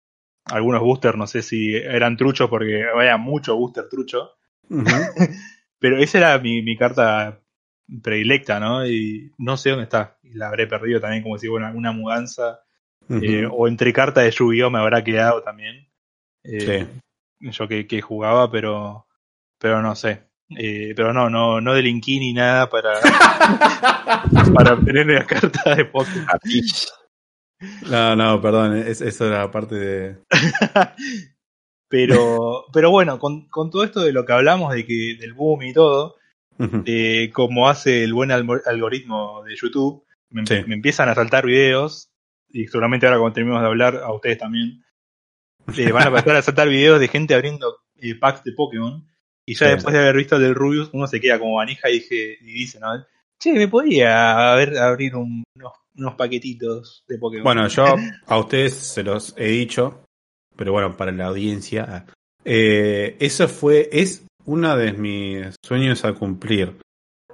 [0.46, 4.32] algunos boosters, no sé si eran truchos porque había mucho booster trucho,
[5.80, 7.40] pero esa era mi, mi carta
[8.04, 8.86] predilecta, ¿no?
[8.86, 10.18] Y no sé dónde está.
[10.24, 12.60] Y la habré perdido también, como si fuera una mudanza.
[13.10, 14.70] eh, o entre cartas de Yu-Gi-Oh!
[14.70, 15.88] me habrá quedado también.
[16.44, 17.00] Eh, Sí.
[17.40, 19.06] Yo que, que jugaba, pero
[19.60, 20.24] pero no sé.
[20.58, 22.94] Eh, pero no, no, no delinquí ni nada para,
[24.56, 26.26] para obtener la carta de Pokémon.
[27.90, 30.18] No, no, perdón, es- eso era parte de...
[31.90, 35.64] pero, pero bueno, con, con todo esto de lo que hablamos, de que, del boom
[35.64, 36.16] y todo,
[36.86, 40.64] eh, como hace el buen algoritmo de YouTube, me, Sí.
[40.68, 42.10] me empiezan a saltar videos,
[42.50, 44.84] y seguramente ahora cuando terminemos de hablar, a ustedes también,
[45.76, 49.06] eh, van a empezar a saltar videos de gente abriendo eh, packs de Pokémon,
[49.46, 49.74] y ya Sí.
[49.76, 52.46] después de haber visto el del Rubius, uno se queda como manija y, dije, y
[52.54, 53.06] dice, ¿no?
[53.40, 57.44] Che, me podía haber, abrir un- unos, unos paquetitos de Pokémon.
[57.44, 57.84] Bueno, yo
[58.28, 60.04] a ustedes se los he dicho,
[60.56, 62.06] pero bueno, para la audiencia,
[62.44, 66.78] eh, eso fue, es uno de mis sueños a cumplir.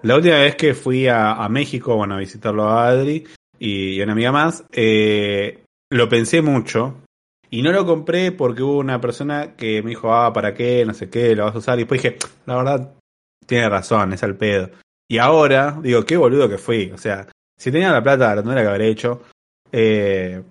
[0.01, 3.23] La última vez que fui a, a México, bueno, a visitarlo a Adri
[3.59, 7.02] y, y una amiga más, eh, lo pensé mucho
[7.55, 10.85] y no lo compré porque hubo una persona que me dijo, ah, ¿para qué?
[10.85, 11.77] No sé qué, lo vas a usar.
[11.77, 12.93] Y después dije, la verdad,
[13.45, 14.69] tiene razón, es al pedo.
[15.09, 16.89] Y ahora, digo, qué boludo que fui.
[16.91, 17.27] O sea,
[17.59, 19.21] si tenía la plata, la tendría que haber hecho.
[19.71, 20.41] Eh,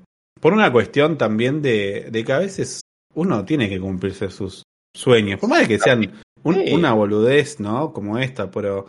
[0.41, 2.81] por una cuestión también de, de que a veces
[3.15, 4.63] uno tiene que cumplirse sus
[4.95, 5.41] sueños.
[5.41, 6.13] Por más de que sean
[6.45, 6.73] un- Sí.
[6.73, 7.93] una boludez, ¿no?
[7.93, 8.87] Como esta, pero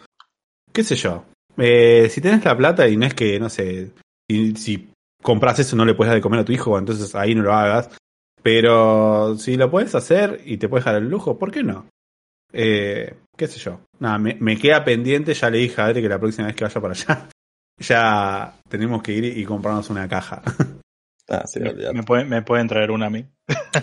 [0.71, 1.23] qué sé yo.
[1.57, 3.91] Eh, si tenés la plata y no es que, no sé,
[4.29, 4.89] si, si
[5.21, 7.53] compras eso no le puedes dar de comer a tu hijo, entonces ahí no lo
[7.53, 7.89] hagas.
[8.43, 11.87] Pero si lo puedes hacer y te puedes dar el lujo, ¿por qué no?
[12.51, 13.79] Eh, qué sé yo.
[13.99, 16.65] Nada, me, me queda pendiente, ya le dije a Adri que la próxima vez que
[16.65, 17.29] vaya para allá,
[17.79, 20.41] ya tenemos que ir y comprarnos una caja.
[21.29, 23.25] Ah, sí, me, me pueden, me pueden traer una a mí.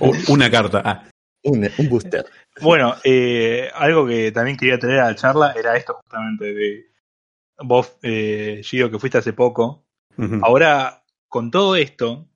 [0.00, 0.82] O una carta.
[0.84, 1.08] Ah,
[1.42, 2.26] un, un booster.
[2.60, 6.90] Bueno, eh, algo que también quería traer a la charla era esto justamente de
[7.58, 9.86] vos, eh, Gio, que fuiste hace poco.
[10.42, 12.28] Ahora, con todo esto,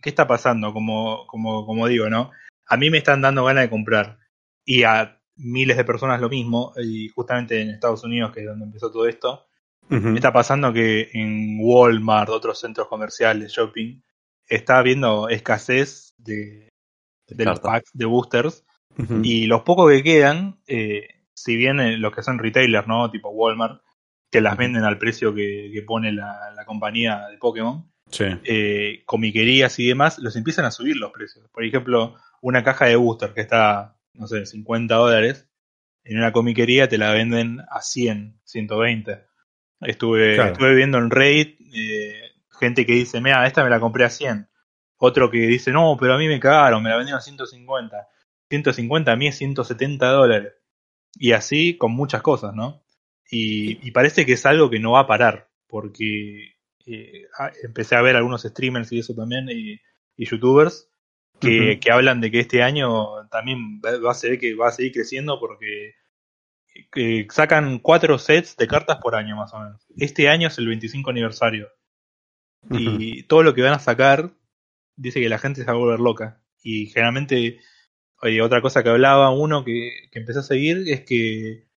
[0.00, 0.72] ¿qué está pasando?
[0.72, 2.30] Como, como, como digo, ¿no?
[2.66, 4.18] A mí me están dando ganas de comprar.
[4.64, 8.66] Y a miles de personas lo mismo, y justamente en Estados Unidos, que es donde
[8.66, 9.46] empezó todo esto,
[9.88, 14.00] me está pasando que en Walmart, otros centros comerciales, shopping,
[14.46, 16.68] está habiendo escasez de,
[17.26, 18.64] de los packs de boosters.
[19.22, 23.10] Y los pocos que quedan, eh, si bien eh, los que son retailers, ¿no?
[23.10, 23.80] Tipo Walmart,
[24.30, 28.24] que las venden al precio que, que pone la, la compañía de Pokémon, Sí.
[28.44, 31.48] eh, comiquerías y demás, los empiezan a subir los precios.
[31.52, 35.48] Por ejemplo, una caja de booster que está, no sé, 50 dólares,
[36.04, 39.20] en una comiquería te la venden a 100, 120.
[39.82, 40.52] Estuve, Claro.
[40.52, 44.48] estuve viendo en Raid eh, gente que dice, mira, esta me la compré a 100.
[44.98, 48.08] Otro que dice, no, pero a mí me cagaron, me la vendieron a 150.
[48.50, 50.52] 150 a mí es 170 dólares.
[51.18, 52.82] Y así con muchas cosas, ¿no?
[53.30, 56.54] Y, y parece que es algo que no va a parar, porque
[56.86, 57.26] eh,
[57.62, 59.80] empecé a ver algunos streamers y eso también, y,
[60.16, 60.88] y youtubers,
[61.40, 64.92] que, que hablan de que este año también va a ser que va a seguir
[64.92, 65.94] creciendo porque
[66.92, 69.86] que sacan cuatro sets de cartas por año más o menos.
[69.96, 71.68] Este año es el 25 aniversario.
[72.70, 74.34] Y todo lo que van a sacar
[74.96, 76.42] dice que la gente se va a volver loca.
[76.62, 77.58] Y generalmente,
[78.20, 81.68] oye, otra cosa que hablaba uno que, que empecé a seguir es que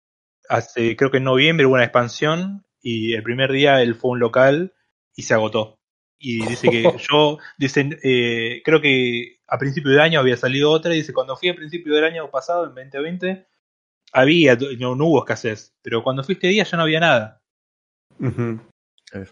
[0.48, 4.12] hace, creo que en noviembre hubo una expansión y el primer día él fue a
[4.12, 4.74] un local
[5.16, 5.77] y se agotó.
[6.18, 10.94] Y dice que yo, dicen, eh, creo que a principio de año había salido otra
[10.94, 13.46] y dice, cuando fui a principio del año pasado, en 2020,
[14.12, 17.42] había, no, no hubo escasez, pero cuando fui este día ya no había nada.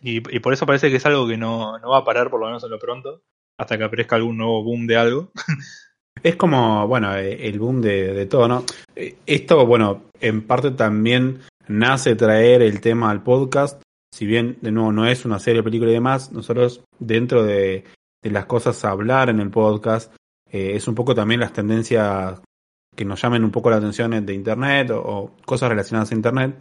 [0.03, 2.41] Y, y por eso parece que es algo que no, no va a parar, por
[2.41, 3.23] lo menos en lo pronto,
[3.59, 5.33] hasta que aparezca algún nuevo boom de algo.
[6.23, 8.65] Es como, bueno, eh, el boom de, de todo, ¿no?
[8.95, 13.81] Eh, Esto, bueno, en parte también nace traer el tema al podcast.
[14.13, 17.85] Si bien, de nuevo, no es una serie, película y demás, nosotros, dentro de,
[18.23, 20.13] las cosas a hablar en el podcast,
[20.51, 22.41] eh, es un poco también las tendencias
[22.95, 26.59] que nos llamen un poco la atención de Internet o, cosas relacionadas a Internet.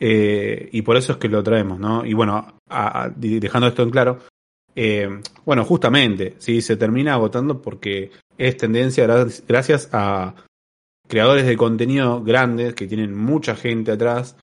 [0.00, 2.04] Eh, y por eso es que lo traemos, ¿no?
[2.04, 4.18] Y bueno, a- dejando esto en claro,
[4.74, 10.34] eh, bueno, justamente, sí, se termina agotando porque es tendencia gra- gracias a
[11.06, 14.36] creadores de contenido grandes que tienen mucha gente atrás.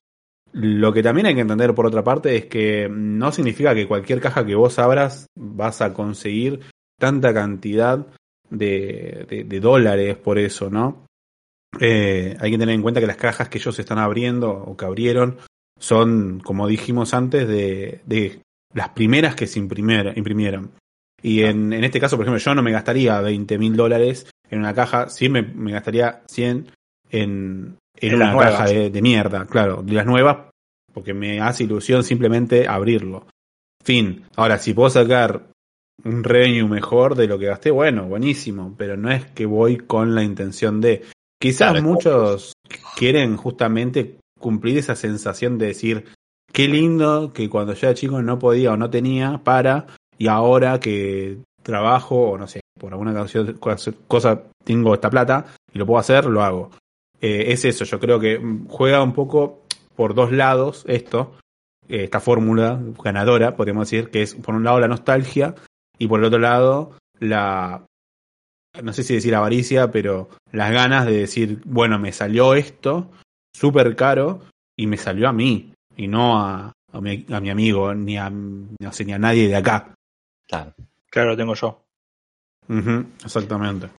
[0.52, 4.20] Lo que también hay que entender por otra parte es que no significa que cualquier
[4.20, 6.60] caja que vos abras vas a conseguir
[6.98, 8.06] tanta cantidad
[8.50, 11.06] de, de- de dólares por eso, ¿no?
[11.80, 14.84] Eh, hay que tener en cuenta que las cajas que ellos están abriendo o que
[14.84, 15.38] abrieron
[15.78, 18.40] son, como dijimos antes, de, de
[18.74, 20.72] las primeras que se imprimier- imprimieron.
[21.22, 24.58] Y en, en este caso, por ejemplo, yo no me gastaría 20 mil dólares en
[24.58, 26.68] una caja, sí me, me gastaría 100
[27.10, 28.52] en, En una nuevas.
[28.52, 30.48] caja de, de mierda, claro, de las nuevas,
[30.92, 33.26] porque me hace ilusión simplemente abrirlo.
[33.82, 34.24] Fin.
[34.36, 35.48] Ahora, si puedo sacar
[36.04, 40.14] un revenue mejor de lo que gasté, bueno, buenísimo, pero no es que voy con
[40.14, 41.02] la intención de...
[41.40, 42.52] Quizás Claro, muchos
[42.96, 46.04] quieren justamente cumplir esa sensación de decir,
[46.52, 49.86] qué lindo que cuando yo era chico no podía o no tenía para,
[50.18, 55.78] y ahora que trabajo o no sé, por alguna canción, cosa, tengo esta plata y
[55.78, 56.70] lo puedo hacer, lo hago.
[57.22, 59.62] Eh, es eso, yo creo que juega un poco
[59.94, 61.36] por dos lados esto,
[61.88, 65.54] eh, esta fórmula ganadora, podríamos decir, que es por un lado la nostalgia
[65.98, 67.86] y por el otro lado la,
[68.82, 73.12] no sé si decir avaricia, pero las ganas de decir, bueno, me salió esto
[73.54, 74.40] súper caro
[74.76, 78.30] y me salió a mí y no a, a, mi, a mi amigo, ni a,
[78.30, 79.94] no sé, ni a nadie de acá.
[80.48, 80.74] Claro.
[81.08, 81.84] Claro, lo tengo yo.
[83.24, 83.90] Exactamente.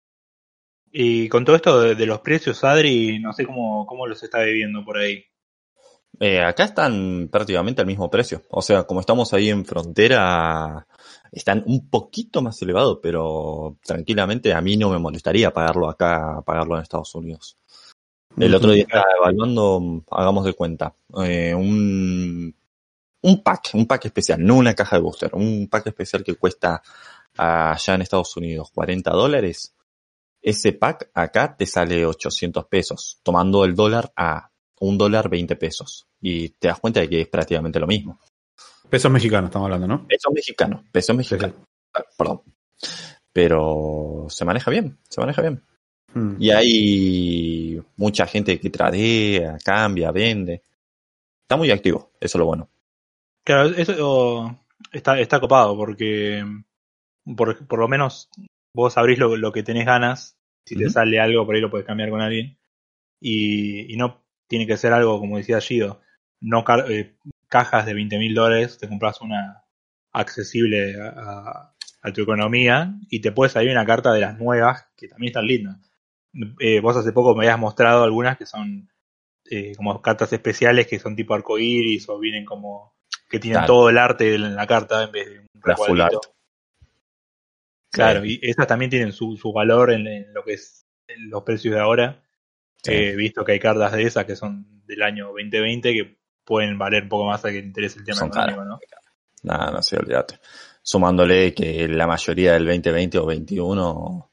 [0.93, 4.43] Y con todo esto de, de los precios, Adri, no sé cómo, cómo los está
[4.43, 5.25] viviendo por ahí.
[6.21, 8.43] Eh, acá están prácticamente al mismo precio.
[8.51, 10.87] O sea, como estamos ahí en frontera,
[11.33, 16.77] están un poquito más elevados, pero tranquilamente a mí no me molestaría pagarlo acá, pagarlo
[16.77, 17.57] en Estados Unidos.
[18.37, 22.55] El otro día estaba evaluando, hagamos de cuenta, eh, un,
[23.21, 26.83] un pack, un pack especial, no una caja de booster, un pack especial que cuesta
[27.37, 29.75] allá en Estados Unidos 40 dólares.
[30.43, 34.51] Ese pack acá te sale 800 pesos, tomando el dólar a
[34.81, 36.09] un dólar 20 pesos.
[36.21, 38.19] Y te das cuenta de que es prácticamente lo mismo.
[38.91, 40.07] Pesos mexicanos estamos hablando, ¿no?
[40.07, 41.57] Pesos mexicanos, pesos mexicanos,
[41.95, 42.43] ah, perdón.
[43.33, 45.63] Pero se maneja bien, se maneja bien.
[46.13, 46.37] Mm.
[46.39, 50.63] Y hay mucha gente que tradea, cambia, vende.
[51.43, 52.69] Está muy activo, eso es lo bueno.
[53.45, 54.59] Claro, eso
[54.91, 56.45] está, está copado porque
[57.37, 58.29] por, por lo menos
[58.75, 60.39] vos abrís lo, lo que tenés ganas.
[60.67, 62.59] Si te sale algo, por ahí lo podés cambiar con alguien.
[63.21, 66.01] Y, y no tiene que ser algo, como decía Gido,
[66.41, 67.17] no eh,
[67.49, 69.65] cajas de 20 mil dólares, te compras una
[70.13, 71.69] accesible a, a-
[72.05, 75.47] a tu economía y te puede salir una carta de las nuevas que también están
[75.47, 75.77] lindas.
[76.59, 78.89] Eh, vos hace poco me habías mostrado algunas que son
[79.51, 82.95] eh, como cartas especiales que son tipo arcoíris o vienen como
[83.29, 86.21] que tienen todo el arte en la carta en vez de un La full recuadrito.
[86.25, 86.35] art.
[87.93, 88.41] Claro, Sí.
[88.43, 91.75] y esas también tienen su, su valor en, en lo que es en los precios
[91.75, 92.23] de ahora.
[92.83, 92.93] Sí.
[92.93, 97.05] He visto que hay cartas de esas que son del año 2020 que pueden valer
[97.05, 98.81] un poco más a que le interese el tema Son económico, ¿no?
[99.45, 100.39] Nada, no sé, olvídate.
[100.83, 104.31] Sumándole que la mayoría del 2020 o 21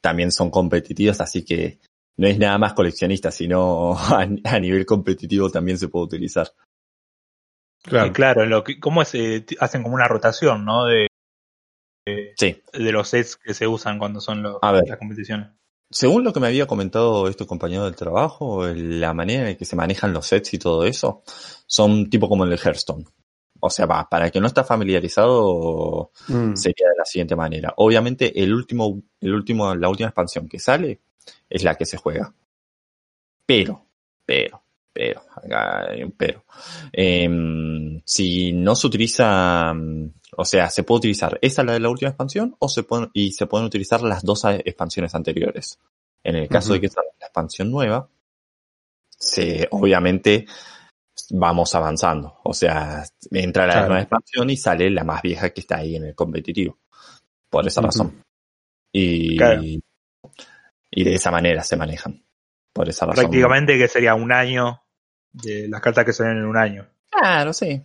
[0.00, 1.78] también son competitivos, así que
[2.16, 6.48] no es nada más coleccionista, sino a, a nivel competitivo también se puede utilizar.
[7.82, 8.06] Claro.
[8.06, 9.14] Y claro, lo que, ¿cómo es?
[9.14, 10.84] Eh, hacen como una rotación, ¿no?
[10.86, 11.06] De,
[12.36, 14.84] Sí, de los sets que se usan cuando son los, A ver.
[14.88, 15.48] las competiciones.
[15.90, 19.76] según lo que me había comentado este compañero del trabajo, la manera en que se
[19.76, 21.22] manejan los sets y todo eso,
[21.66, 23.04] son tipo como el de Hearthstone.
[23.62, 26.54] O sea, va, para el que no está familiarizado, Mm.
[26.56, 27.74] sería de la siguiente manera.
[27.76, 31.00] Obviamente, el último, el último, la última expansión que sale
[31.48, 32.32] es la que se juega.
[33.46, 33.84] Pero,
[34.24, 34.62] pero,
[34.92, 36.44] pero, acá hay un pero.
[36.92, 41.88] Em, si no se utiliza, mm, o sea, se puede utilizar esa la de la
[41.90, 45.78] última expansión o se pueden, y se pueden utilizar las dos expansiones anteriores.
[46.22, 48.08] En el caso de que sea la expansión nueva,
[49.08, 50.46] se, obviamente
[51.30, 52.38] vamos avanzando.
[52.44, 53.88] O sea, entra la Claro.
[53.88, 56.78] nueva expansión y sale la más vieja que está ahí en el competitivo.
[57.48, 58.22] Por esa razón.
[58.92, 59.62] Y, Claro.
[59.62, 62.22] y de esa manera se manejan.
[62.72, 63.22] Por esa razón.
[63.24, 64.79] Prácticamente que sería un año
[65.32, 66.86] de las cartas que salen en un año.
[67.10, 67.82] Claro, sí.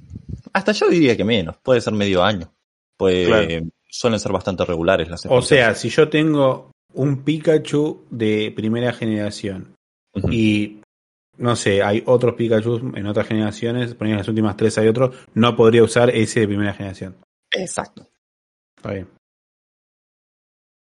[0.54, 1.58] Hasta yo diría que menos.
[1.58, 2.52] Puede ser medio año.
[2.98, 3.66] Pues Claro.
[3.89, 9.76] suelen ser bastante regulares las O sea, si yo tengo un Pikachu de primera generación
[10.32, 10.82] y
[11.38, 15.56] no sé, hay otros Pikachu en otras generaciones, ponían las últimas tres hay otro, no
[15.58, 17.18] podría usar ese de primera generación.
[17.52, 18.08] Exacto.
[18.78, 19.08] Está bien.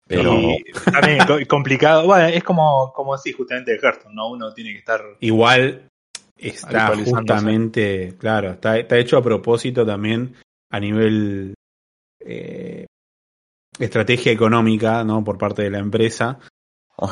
[0.07, 2.07] Pero Y también co- complicado.
[2.07, 4.31] Bueno, es como, como así, justamente de Hearthstone, ¿no?
[4.31, 5.03] Uno tiene que estar.
[5.21, 5.88] Igual
[6.39, 10.35] está justamente, claro, está, está hecho a propósito también
[10.71, 11.55] a nivel
[12.21, 12.87] eh,
[13.79, 15.25] estrategia económica, ¿no?
[15.25, 16.39] Por parte de la empresa.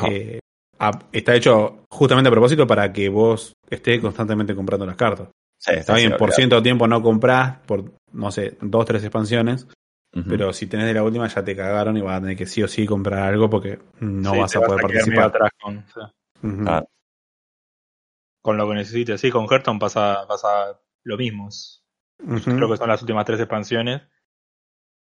[0.09, 0.39] Eh,
[0.79, 5.29] a- está hecho justamente a propósito para que vos estés constantemente comprando las cartas.
[5.57, 9.67] sí, Está bien, por cierto tiempo no comprás, por, no sé, dos, tres expansiones,
[10.27, 12.63] pero si tenés de la última ya te cagaron y vas a tener que sí
[12.63, 15.25] o sí comprar algo porque no sí, vas a poder participar.
[15.25, 16.11] atrás con, o sea,
[16.43, 16.63] Ujú.
[16.63, 16.87] Claro.
[18.41, 19.21] Con lo que necesites.
[19.21, 21.49] Sí, con Hearthstone pasa, pasa lo mismo.
[22.17, 24.01] Creo que son las últimas tres expansiones.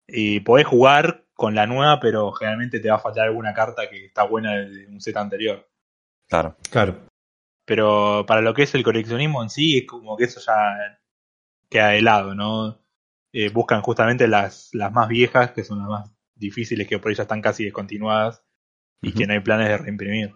[0.06, 4.06] Y podés jugar con la nueva, pero generalmente te va a faltar alguna carta que
[4.06, 5.68] está buena de un set anterior.
[6.28, 6.56] Claro.
[6.70, 7.06] Claro.
[7.64, 11.00] Pero para lo que es el coleccionismo en sí, es como que eso ya
[11.68, 12.78] queda de lado, ¿no?
[13.32, 17.16] Eh, buscan justamente las, las más viejas, que son las más difíciles, que por ahí
[17.16, 18.44] ya están casi descontinuadas
[19.00, 20.34] y que no hay planes de reimprimir.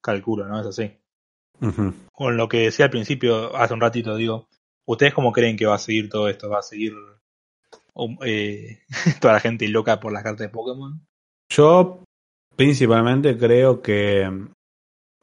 [0.00, 0.60] Calculo, ¿no?
[0.60, 0.96] Es así.
[2.12, 4.46] Con lo que decía al principio, hace un ratito, digo,
[4.86, 6.48] ¿ustedes cómo creen que va a seguir todo esto?
[6.48, 6.94] ¿Va a seguir
[7.94, 8.80] um, eh,
[9.20, 11.00] toda la gente loca por las cartas de Pokémon?
[11.50, 12.02] Yo
[12.56, 14.30] principalmente creo que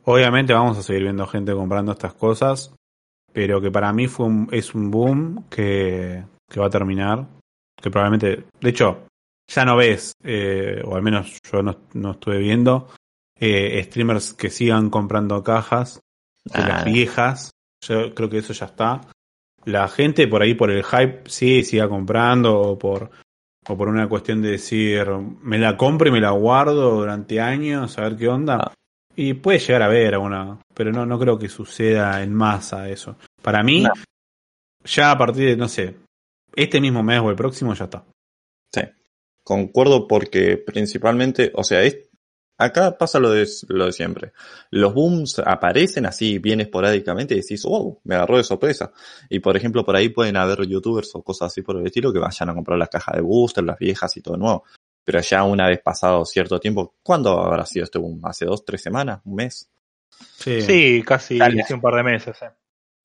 [0.05, 2.73] obviamente vamos a seguir viendo gente comprando estas cosas,
[3.31, 7.27] pero que para mí fue un- es un boom que, que va a terminar,
[7.81, 9.07] que probablemente, de hecho,
[9.47, 12.89] ya no ves, eh, o al menos yo no, no estuve viendo,
[13.39, 15.99] eh, streamers que sigan comprando cajas
[16.45, 17.51] de las viejas,
[17.85, 19.01] yo creo que eso ya está.
[19.65, 23.11] La gente por ahí por el hype sí siga comprando o por
[23.65, 25.07] o por una cuestión de decir
[25.41, 28.57] me la compro y me la guardo durante años a ver qué onda.
[28.57, 28.73] Ah.
[29.15, 33.15] Y puede llegar a ver alguna, pero no no creo que suceda en masa eso.
[33.41, 33.91] Para mí No.
[34.83, 35.95] ya a partir de no sé,
[36.55, 38.03] este mismo mes o el próximo ya está.
[38.73, 38.81] Sí.
[39.43, 42.09] Concuerdo porque principalmente, o sea, es,
[42.63, 44.33] acá pasa lo de, lo de siempre.
[44.71, 48.91] Los booms aparecen así bien esporádicamente y decís, wow, me agarró de sorpresa.
[49.29, 52.19] Y por ejemplo, por ahí pueden haber youtubers o cosas así por el estilo que
[52.19, 54.63] vayan a comprar las cajas de booster, las viejas y todo nuevo.
[55.03, 58.21] Pero ya una vez pasado cierto tiempo, ¿cuándo habrá sido este boom?
[58.23, 59.19] ¿Hace dos, tres semanas?
[59.25, 59.69] ¿Un mes?
[60.37, 60.61] Sí.
[60.61, 61.61] Sí, casi Dale.
[61.61, 62.41] hace un par de meses.
[62.41, 62.49] eh.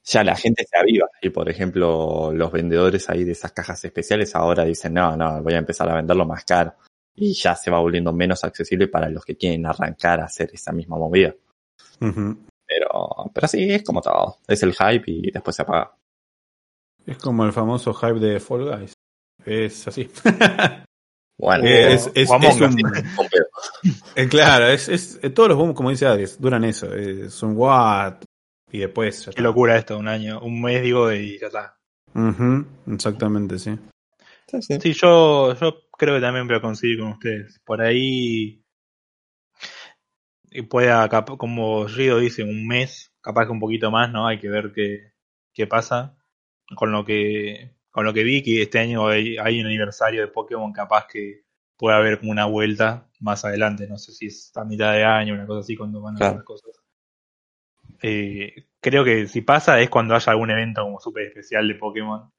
[0.05, 1.07] ya la gente se aviva.
[1.21, 5.55] Y por ejemplo, los vendedores ahí de esas cajas especiales ahora dicen, no, no, voy
[5.55, 6.75] a empezar a venderlo más caro.
[7.21, 10.73] Y ya se va volviendo menos accesible para los que quieren arrancar a hacer esa
[10.73, 11.35] misma movida.
[12.01, 14.37] Pero, pero sí, es como todo.
[14.47, 15.93] Es el hype y después se apaga.
[17.07, 18.93] Es como el famoso hype de Fall Guys.
[19.45, 20.11] Es así.
[21.41, 22.77] Bueno, Eh, es- es, es- o Among es un.
[24.17, 26.93] Eh, claro, es, es, eh, todos los booms, como dice Adris, duran eso.
[26.93, 28.15] Es un what
[28.73, 29.43] y después ya Qué está.
[29.43, 31.77] locura esto, un año, un mes digo y ya está.
[32.93, 33.79] Exactamente, sí.
[34.49, 34.79] Sí, sí.
[34.81, 37.61] Sí, yo, yo creo que también voy a coincidir con ustedes.
[37.65, 38.65] Por ahí
[40.51, 44.27] y pueda, como Rido dice, un mes, capaz que un poquito más, ¿no?
[44.27, 45.13] Hay que ver qué,
[45.53, 46.17] qué pasa.
[46.75, 50.29] Con lo que con lo que vi que este año hay, hay un aniversario de
[50.29, 51.43] Pokémon, capaz que
[51.77, 53.89] puede haber como una vuelta más adelante.
[53.89, 56.31] No sé si es a mitad de año, una cosa así, cuando van a Claro.
[56.31, 56.71] hacer las cosas.
[58.03, 62.31] Eh, creo que si pasa es cuando haya algún evento como súper especial de Pokémon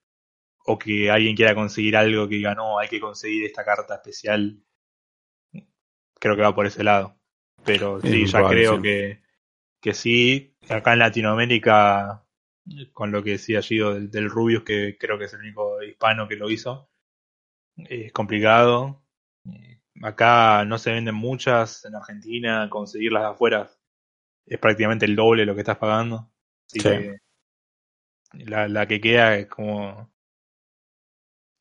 [0.66, 4.62] o que alguien quiera conseguir algo que diga, no, hay que conseguir esta carta especial.
[6.20, 7.16] Creo que va por ese lado.
[7.66, 8.82] Pero sí, ya probable, creo sí.
[8.82, 9.22] que,
[9.82, 10.56] que sí.
[10.70, 12.26] Acá en Latinoamérica,
[12.94, 16.28] con lo que decía Gido del, del Rubius, que creo que es el único hispano
[16.28, 16.90] que lo hizo,
[17.78, 19.04] es complicado.
[19.46, 23.70] Eh, Acá no se venden muchas, en Argentina conseguirlas de afuera
[24.46, 26.32] es prácticamente el doble de lo que estás pagando.
[26.68, 26.90] Así Sí.
[26.90, 27.18] que
[28.34, 30.10] la, la que queda es como,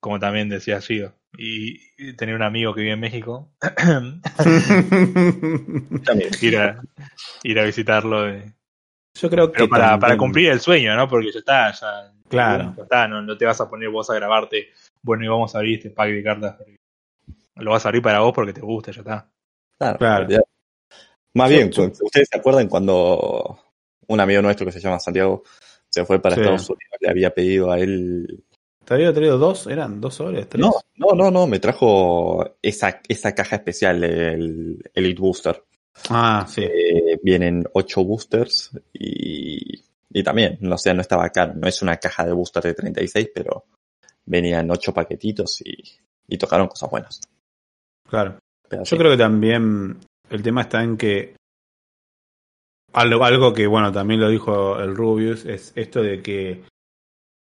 [0.01, 1.15] como también decía Gido.
[1.37, 3.51] Y, tener un amigo que vive en México,
[6.05, 6.31] También.
[6.41, 6.81] ir, a,
[7.43, 8.29] ir a visitarlo.
[8.29, 8.55] eh,
[9.15, 9.59] Yo creo que.
[9.59, 11.09] Pero para, también- para cumplir el sueño, ¿no?
[11.09, 12.13] Porque ya está, ya.
[12.29, 12.75] Claro.
[12.77, 14.69] ya está, no, no te vas a poner vos a grabarte.
[15.03, 16.57] Bueno, y vamos a abrir este pack de cartas.
[17.57, 19.31] Lo vas a abrir para vos porque te gusta, ya está.
[19.79, 19.99] Claro.
[19.99, 20.29] Claro.
[20.29, 20.41] ya.
[21.35, 23.59] Más Yo- bien, yo- ¿ustedes se acuerdan cuando
[24.07, 25.43] un amigo nuestro que se llama Santiago
[25.91, 26.41] se fue para Sí.
[26.41, 26.97] Estados Unidos?
[27.01, 28.45] Le había pedido a él.
[28.89, 29.67] ¿Te había traído dos?
[29.67, 30.49] ¿Eran dos sobres?
[30.49, 30.65] ¿Tres?
[30.65, 35.63] No, no, no, no, me trajo esa, esa caja especial, el Elite Booster.
[36.09, 36.63] Ah, sí.
[36.63, 41.53] Eh, vienen ocho boosters y, y también, no sé, no estaba caro.
[41.55, 43.67] No es una caja de booster de 36, pero
[44.25, 45.77] venían ocho paquetitos y,
[46.27, 47.21] y tocaron cosas buenas.
[48.09, 48.39] Claro.
[48.71, 48.97] Pero Yo sí.
[48.97, 49.99] creo que también
[50.31, 51.37] el tema está en que
[52.95, 56.63] algo, algo que, bueno, también lo dijo el Rubius, es esto de que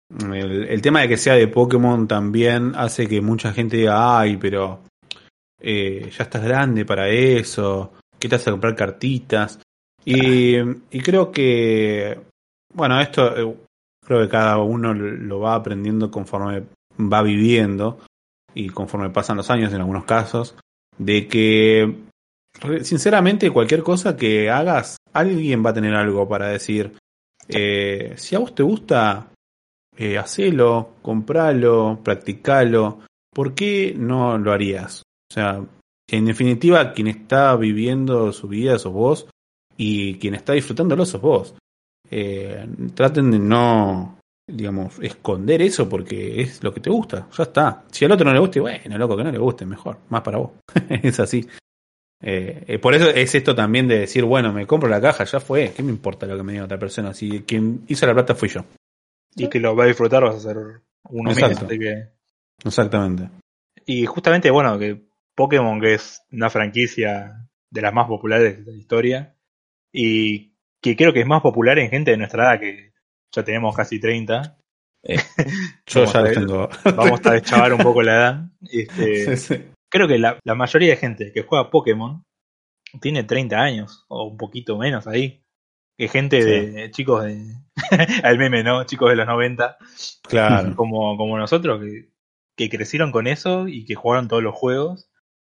[0.09, 4.80] el, tema de que sea de Pokémon también hace que mucha gente diga, ay, pero
[5.61, 9.59] eh, ya estás grande para eso, ¿qué te a comprar cartitas?
[10.04, 10.57] Y,
[11.02, 12.20] creo que,
[12.72, 13.57] bueno, esto eh,
[14.04, 16.62] creo que cada uno lo va aprendiendo conforme
[17.00, 17.98] va viviendo
[18.54, 20.54] y conforme pasan los años en algunos casos
[20.96, 21.94] de que
[22.82, 26.92] sinceramente cualquier cosa que hagas, alguien va a tener algo para decir.
[27.48, 29.28] Eh, si a vos te gusta,
[29.97, 33.01] eh, hacelo, compralo, practicalo.
[33.32, 35.03] ¿Por qué no lo harías?
[35.30, 35.64] O sea,
[36.09, 39.26] en definitiva, quien está viviendo su vida sos vos
[39.76, 41.55] y quien está disfrutándolo sos vos.
[42.11, 47.28] Eh, traten de no, digamos, esconder eso porque es lo que te gusta.
[47.36, 47.84] Ya está.
[47.90, 49.99] Si al otro no le guste, bueno, loco, que no le guste, mejor.
[50.09, 50.53] Más para vos.
[50.88, 51.47] es así.
[52.22, 55.40] Eh, eh, por eso es esto también de decir, bueno, me compro la caja, ya
[55.40, 55.72] fue.
[55.76, 57.12] ¿Qué me importa lo que me diga otra persona?
[57.12, 58.64] Si quien hizo la plata fui yo.
[59.37, 60.57] Y que lo va a disfrutar, vas a ser
[61.11, 61.68] uno Exacto.
[61.68, 62.09] que-
[62.64, 63.28] Exactamente.
[63.84, 68.78] Y justamente, bueno, que Pokémon, que es una franquicia de las más populares de la
[68.78, 69.37] historia,
[69.93, 72.93] y que creo que es más popular en gente de nuestra edad, que
[73.34, 74.57] ya tenemos casi 30.
[75.87, 76.68] Yo Vamos ya tengo.
[76.97, 78.43] Vamos a deschavar un poco la edad.
[78.70, 79.64] Este, Sí, sí.
[79.89, 82.24] creo que la, la mayoría de gente que juega Pokémon
[83.01, 85.45] tiene 30 años, o un poquito menos ahí.
[85.99, 87.55] Que gente de chicos de.
[88.22, 88.84] al meme, ¿no?
[88.84, 89.76] Chicos de los 90,
[90.22, 90.76] Claro.
[90.76, 92.09] como, como nosotros, que,
[92.57, 95.09] que crecieron con eso y que jugaron todos los juegos,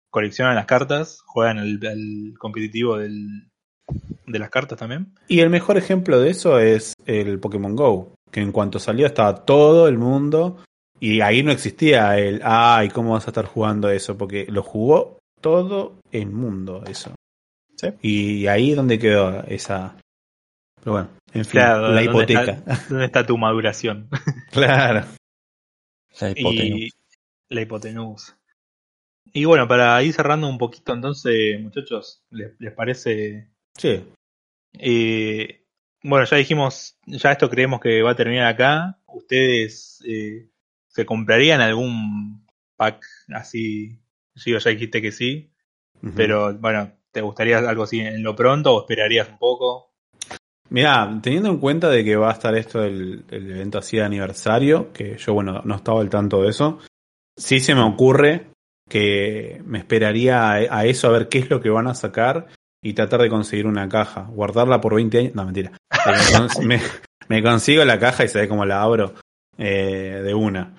[0.09, 3.49] coleccionan las cartas, juegan el, el competitivo del,
[4.27, 5.13] de las cartas también.
[5.27, 9.45] Y el mejor ejemplo de eso es el Pokémon Go, que en cuanto salió estaba
[9.45, 10.63] todo el mundo
[10.99, 14.17] y ahí no existía el, ay, ¿cómo vas a estar jugando eso?
[14.17, 17.11] Porque lo jugó todo el mundo eso.
[17.77, 17.87] Sí.
[18.01, 19.95] Y ahí es donde quedó esa...
[20.81, 22.51] Pero bueno, en fin, Claro, la ¿dónde hipoteca.
[22.51, 24.09] está- ¿Dónde está tu maduración?
[24.51, 25.05] claro.
[26.19, 26.63] La hipotenusa.
[26.85, 26.89] y
[27.49, 28.37] la hipotenusa.
[29.31, 33.47] Y bueno, para ir cerrando un poquito entonces, muchachos, ¿les, les parece?
[33.77, 34.03] Sí.
[34.73, 35.65] Eh,
[36.03, 38.99] bueno, ya dijimos, ya esto creemos que va a terminar acá.
[39.07, 40.47] ¿Ustedes eh,
[40.87, 43.99] se comprarían algún pack así?
[44.35, 45.51] Sí, ya dijiste que sí,
[46.15, 49.88] pero bueno, ¿te gustaría algo así en lo pronto o esperarías un poco?
[50.69, 54.03] Mirá, teniendo en cuenta de que va a estar esto del, el evento así de
[54.03, 56.79] aniversario, que yo, bueno, no estaba al tanto de eso,
[57.37, 58.47] sí se me ocurre
[58.87, 62.47] que me esperaría a, a eso a ver qué es lo que van a sacar
[62.83, 65.35] y tratar de conseguir una caja, guardarla por 20 años.
[65.35, 65.71] No, mentira.
[67.29, 69.13] Me consigo la caja y se ve cómo la abro
[69.57, 70.75] eh, de una.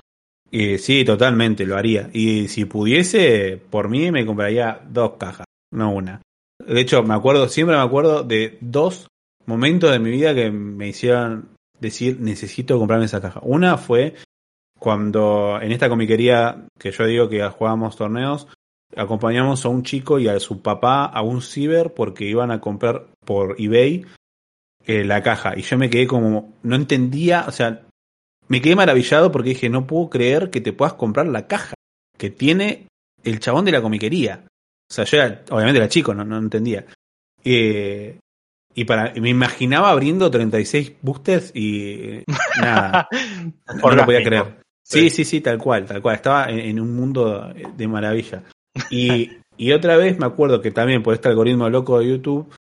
[0.51, 2.11] Y sí, totalmente lo haría.
[2.13, 6.23] Y si pudiese, por mí me compraría dos cajas, no una.
[6.59, 9.07] De hecho, me acuerdo, siempre me acuerdo de dos
[9.51, 13.41] momentos de mi vida que me hicieron decir necesito comprarme esa caja.
[13.43, 14.15] Una fue
[14.79, 18.47] cuando en esta comiquería que yo digo que jugábamos torneos,
[18.97, 23.09] acompañamos a un chico y a su papá a un ciber porque iban a comprar
[23.25, 24.07] por eBay
[24.87, 25.59] eh, la caja.
[25.59, 27.83] Y yo me quedé como, no entendía, o sea,
[28.47, 31.75] me quedé maravillado porque dije, no puedo creer que te puedas comprar la caja
[32.17, 32.87] que tiene
[33.25, 34.45] el chabón de la comiquería.
[34.89, 36.87] O sea, yo era, obviamente era chico, no, no entendía.
[37.45, 38.19] Eh,
[38.81, 42.23] y para, me imaginaba abriendo 36 boosters y
[42.63, 43.09] nada,
[43.83, 44.63] no lo podía creer.
[44.83, 46.17] Sí, sí, sí, tal cual, tal cual.
[46.17, 48.43] Estaba en, en un mundo de maravilla.
[48.89, 52.55] Y, y otra vez me acuerdo que también por este algoritmo loco de YouTube,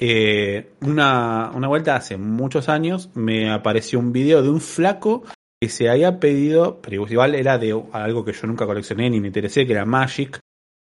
[0.00, 5.24] eh, una, una vuelta hace muchos años me apareció un video de un flaco
[5.60, 9.26] que se había pedido, pero igual era de algo que yo nunca coleccioné ni me
[9.26, 10.40] interesé, que era Magic,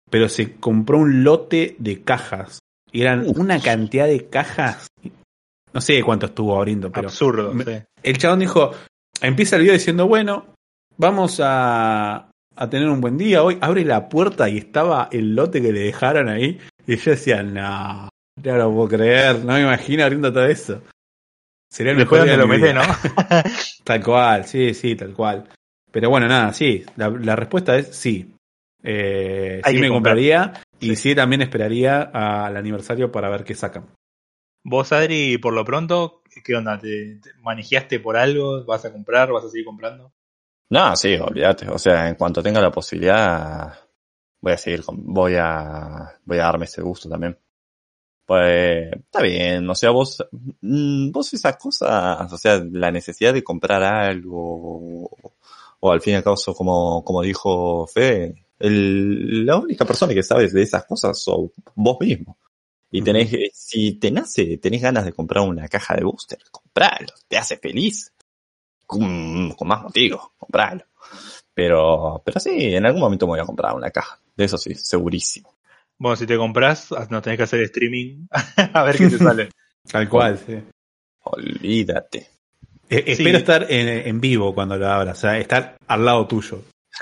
[0.09, 2.59] pero se compró un lote de cajas.
[2.91, 3.37] Y eran Uf.
[3.37, 4.87] una cantidad de cajas.
[5.73, 7.71] No sé cuánto estuvo abriendo, pero Absurdo, me- sí.
[8.03, 8.71] el chabón dijo,
[9.21, 10.45] empieza el video diciendo, bueno,
[10.97, 13.57] vamos a, a tener un buen día hoy.
[13.61, 16.59] Abre la puerta y estaba el lote que le dejaron ahí.
[16.87, 18.09] Y yo decía, no,
[18.43, 20.81] no lo puedo creer, no me imagino abriendo todo eso.
[21.69, 22.73] Sería el mejor día lo vida.
[22.73, 22.81] ¿no?
[23.83, 25.43] Tal cual, sí, sí, tal cual.
[25.91, 28.33] Pero bueno, nada, sí, la, la respuesta es sí.
[28.83, 30.15] Eh, Hay sí me comprar.
[30.15, 30.95] compraría y Sí.
[30.95, 33.87] sí también esperaría al aniversario para ver qué sacan.
[34.63, 36.77] Vos, Adri, por lo pronto, ¿qué onda?
[36.77, 38.65] ¿Te, te manejaste por algo?
[38.65, 39.31] ¿Vas a comprar?
[39.31, 40.11] ¿Vas a seguir comprando?
[40.69, 41.69] No, sí, olvídate.
[41.69, 43.73] O sea, en cuanto tenga la posibilidad,
[44.41, 47.37] voy a seguir con, voy a, voy a darme ese gusto también.
[48.25, 50.21] Pues, está bien, o sea, vos,
[50.61, 55.09] mm, vos esas cosas, o sea, la necesidad de comprar algo,
[55.79, 60.23] o al fin y al cabo, como, como dijo Fe, el, la única persona que
[60.23, 62.37] sabes de esas cosas sos vos mismo.
[62.89, 67.13] Y tenés, eh, si te nace, tenés ganas de comprar una caja de booster, compralo,
[67.27, 68.13] te hace feliz.
[68.85, 70.85] Con, con más motivos, compralo.
[71.53, 74.17] Pero, pero sí, en algún momento me voy a comprar una caja.
[74.35, 75.57] De eso sí, segurísimo.
[75.97, 78.27] Bueno, si te compras, no tenés que hacer streaming
[78.73, 79.49] a ver qué te sale.
[79.91, 80.57] Tal cual, sí.
[81.23, 82.19] Olvídate.
[82.89, 83.11] Eh, Sí.
[83.11, 86.63] Espero estar en, en vivo cuando lo abras, o sea, estar al lado tuyo.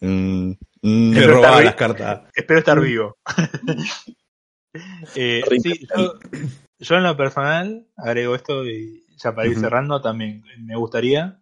[0.00, 0.50] Mm,
[0.82, 2.22] mm, Me Pero robaba las cartas.
[2.34, 3.16] Espero estar vivo.
[5.14, 6.14] Eh, sí, yo,
[6.78, 11.40] yo en lo personal agrego esto y ya para ir cerrando también me gustaría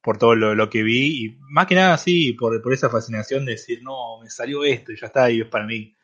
[0.00, 3.44] por todo lo, lo que vi y más que nada sí por, por esa fascinación
[3.44, 5.94] de decir no me salió esto y ya está y es para mí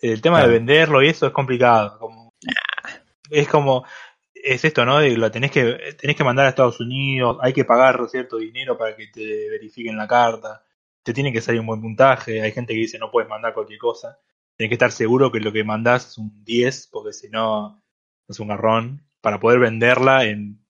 [0.00, 0.52] el tema Claro.
[0.52, 2.32] de venderlo y eso es complicado como
[3.28, 3.84] es como
[4.32, 7.64] es esto no de lo tenés que tenés que mandar a Estados Unidos hay que
[7.64, 10.64] pagar cierto dinero para que te verifiquen la carta
[11.02, 13.78] te tiene que salir un buen puntaje hay gente que dice no puedes mandar cualquier
[13.78, 14.18] cosa
[14.56, 17.82] Tienes que estar seguro que lo que mandás es un 10, porque si no
[18.28, 20.64] es un garrón, para poder venderla en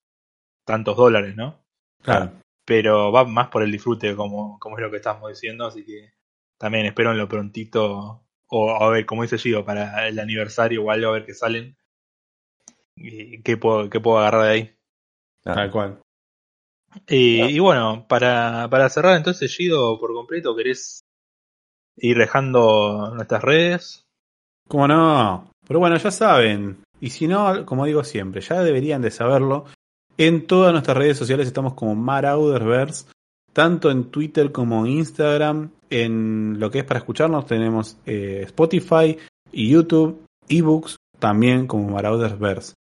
[0.64, 1.62] tantos dólares, ¿no?
[2.03, 2.33] Claro.
[2.64, 6.12] Pero va más por el disfrute, como, como es lo que estamos diciendo, así que
[6.59, 10.91] también espero en lo prontito, o a ver, como dice Gio, para el aniversario o
[10.91, 11.76] algo, a ver qué salen.
[12.95, 14.76] Y qué puedo, qué puedo agarrar de ahí.
[15.43, 16.01] Tal cual.
[17.09, 21.05] Y, y bueno, para, para cerrar entonces, Gido, por completo, ¿querés
[21.97, 24.05] ir dejando nuestras redes?
[24.68, 25.51] ¿Cómo no?
[25.66, 26.82] Pero bueno, ya saben.
[27.01, 29.66] Y si no, como digo siempre, ya deberían de saberlo.
[30.16, 33.07] En todas nuestras redes sociales estamos como Marauderverse.
[33.53, 35.70] Tanto en Twitter como en Instagram.
[35.90, 39.18] En lo que es para escucharnos tenemos eh, Spotify
[39.51, 42.74] y YouTube, ebooks, también como Marauderverse.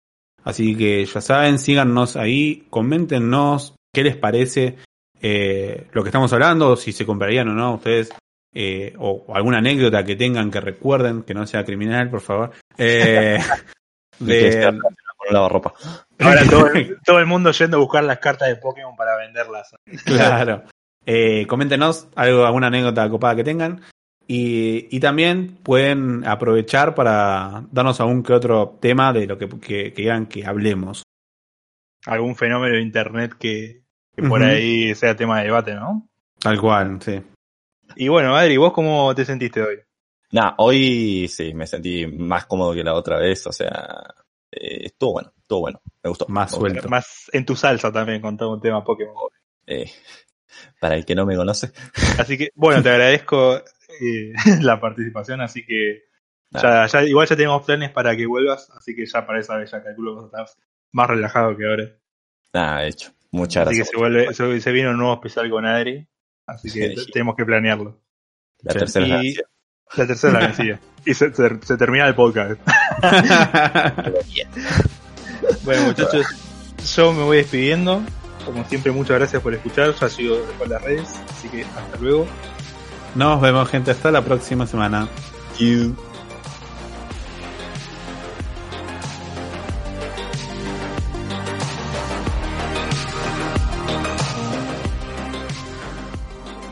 [0.44, 4.76] Así que ya saben, síganos ahí, coméntenos qué les parece
[5.20, 8.10] eh, lo que estamos hablando, si se comprarían o no ustedes
[8.54, 12.52] eh, o, o alguna anécdota que tengan que recuerden, que no sea criminal, por favor.
[12.76, 13.38] Eh,
[14.18, 14.96] de, con.
[16.20, 19.74] Ahora todo el, todo el mundo yendo a buscar las cartas de Pokémon para venderlas.
[20.04, 20.64] claro.
[21.04, 23.82] Eh, coméntenos algo, alguna anécdota copada que tengan.
[24.26, 29.58] Y, y también pueden aprovechar para darnos algún que otro tema de lo que, que,
[29.58, 31.02] que quieran que hablemos.
[32.06, 33.82] Algún fenómeno de internet que,
[34.14, 36.08] que por ahí sea tema de debate, ¿no?
[36.38, 37.20] Tal cual, sí.
[37.96, 39.78] Y bueno, Adri, ¿vos cómo te sentiste hoy?
[40.30, 44.14] Nah, hoy sí, me sentí más cómodo que la otra vez, o sea,
[44.52, 46.26] eh, estuvo bueno, estuvo bueno, me gustó.
[46.28, 46.70] Más Me gustó.
[46.70, 46.88] suelto.
[46.88, 49.14] Más en tu salsa también con todo un tema Pokémon.
[49.66, 49.90] Eh,
[50.80, 51.72] para el que no me conoce,
[52.18, 53.56] Así que, bueno, te agradezco
[54.00, 56.04] eh, la participación, así que
[56.50, 56.86] ya, Nada.
[56.86, 59.82] ya, igual ya tenemos planes para que vuelvas, así que ya para esa vez ya
[59.82, 60.46] calculo que estar
[60.92, 61.84] más relajado que ahora.
[62.54, 63.10] nada, hecho.
[63.30, 63.88] Muchas Así que gracias.
[63.90, 66.08] se vuelve, se, se viene un nuevo especial con Adri,
[66.46, 67.10] así que Sí.
[67.12, 68.00] tenemos que planearlo.
[68.62, 68.78] La Sí.
[68.78, 69.42] tercera Y- es
[69.96, 70.80] la tercera la vencida.
[71.04, 72.60] Y se, se- se termina el podcast.
[75.64, 76.26] Bueno, muchachos,
[76.96, 78.02] yo me voy despidiendo.
[78.44, 79.94] Como siempre, muchas gracias por escuchar.
[79.94, 82.26] Ya sigo con las redes, así que hasta luego.
[83.14, 83.90] Nos vemos, gente.
[83.90, 85.08] Hasta la próxima semana.
[85.58, 85.94] You.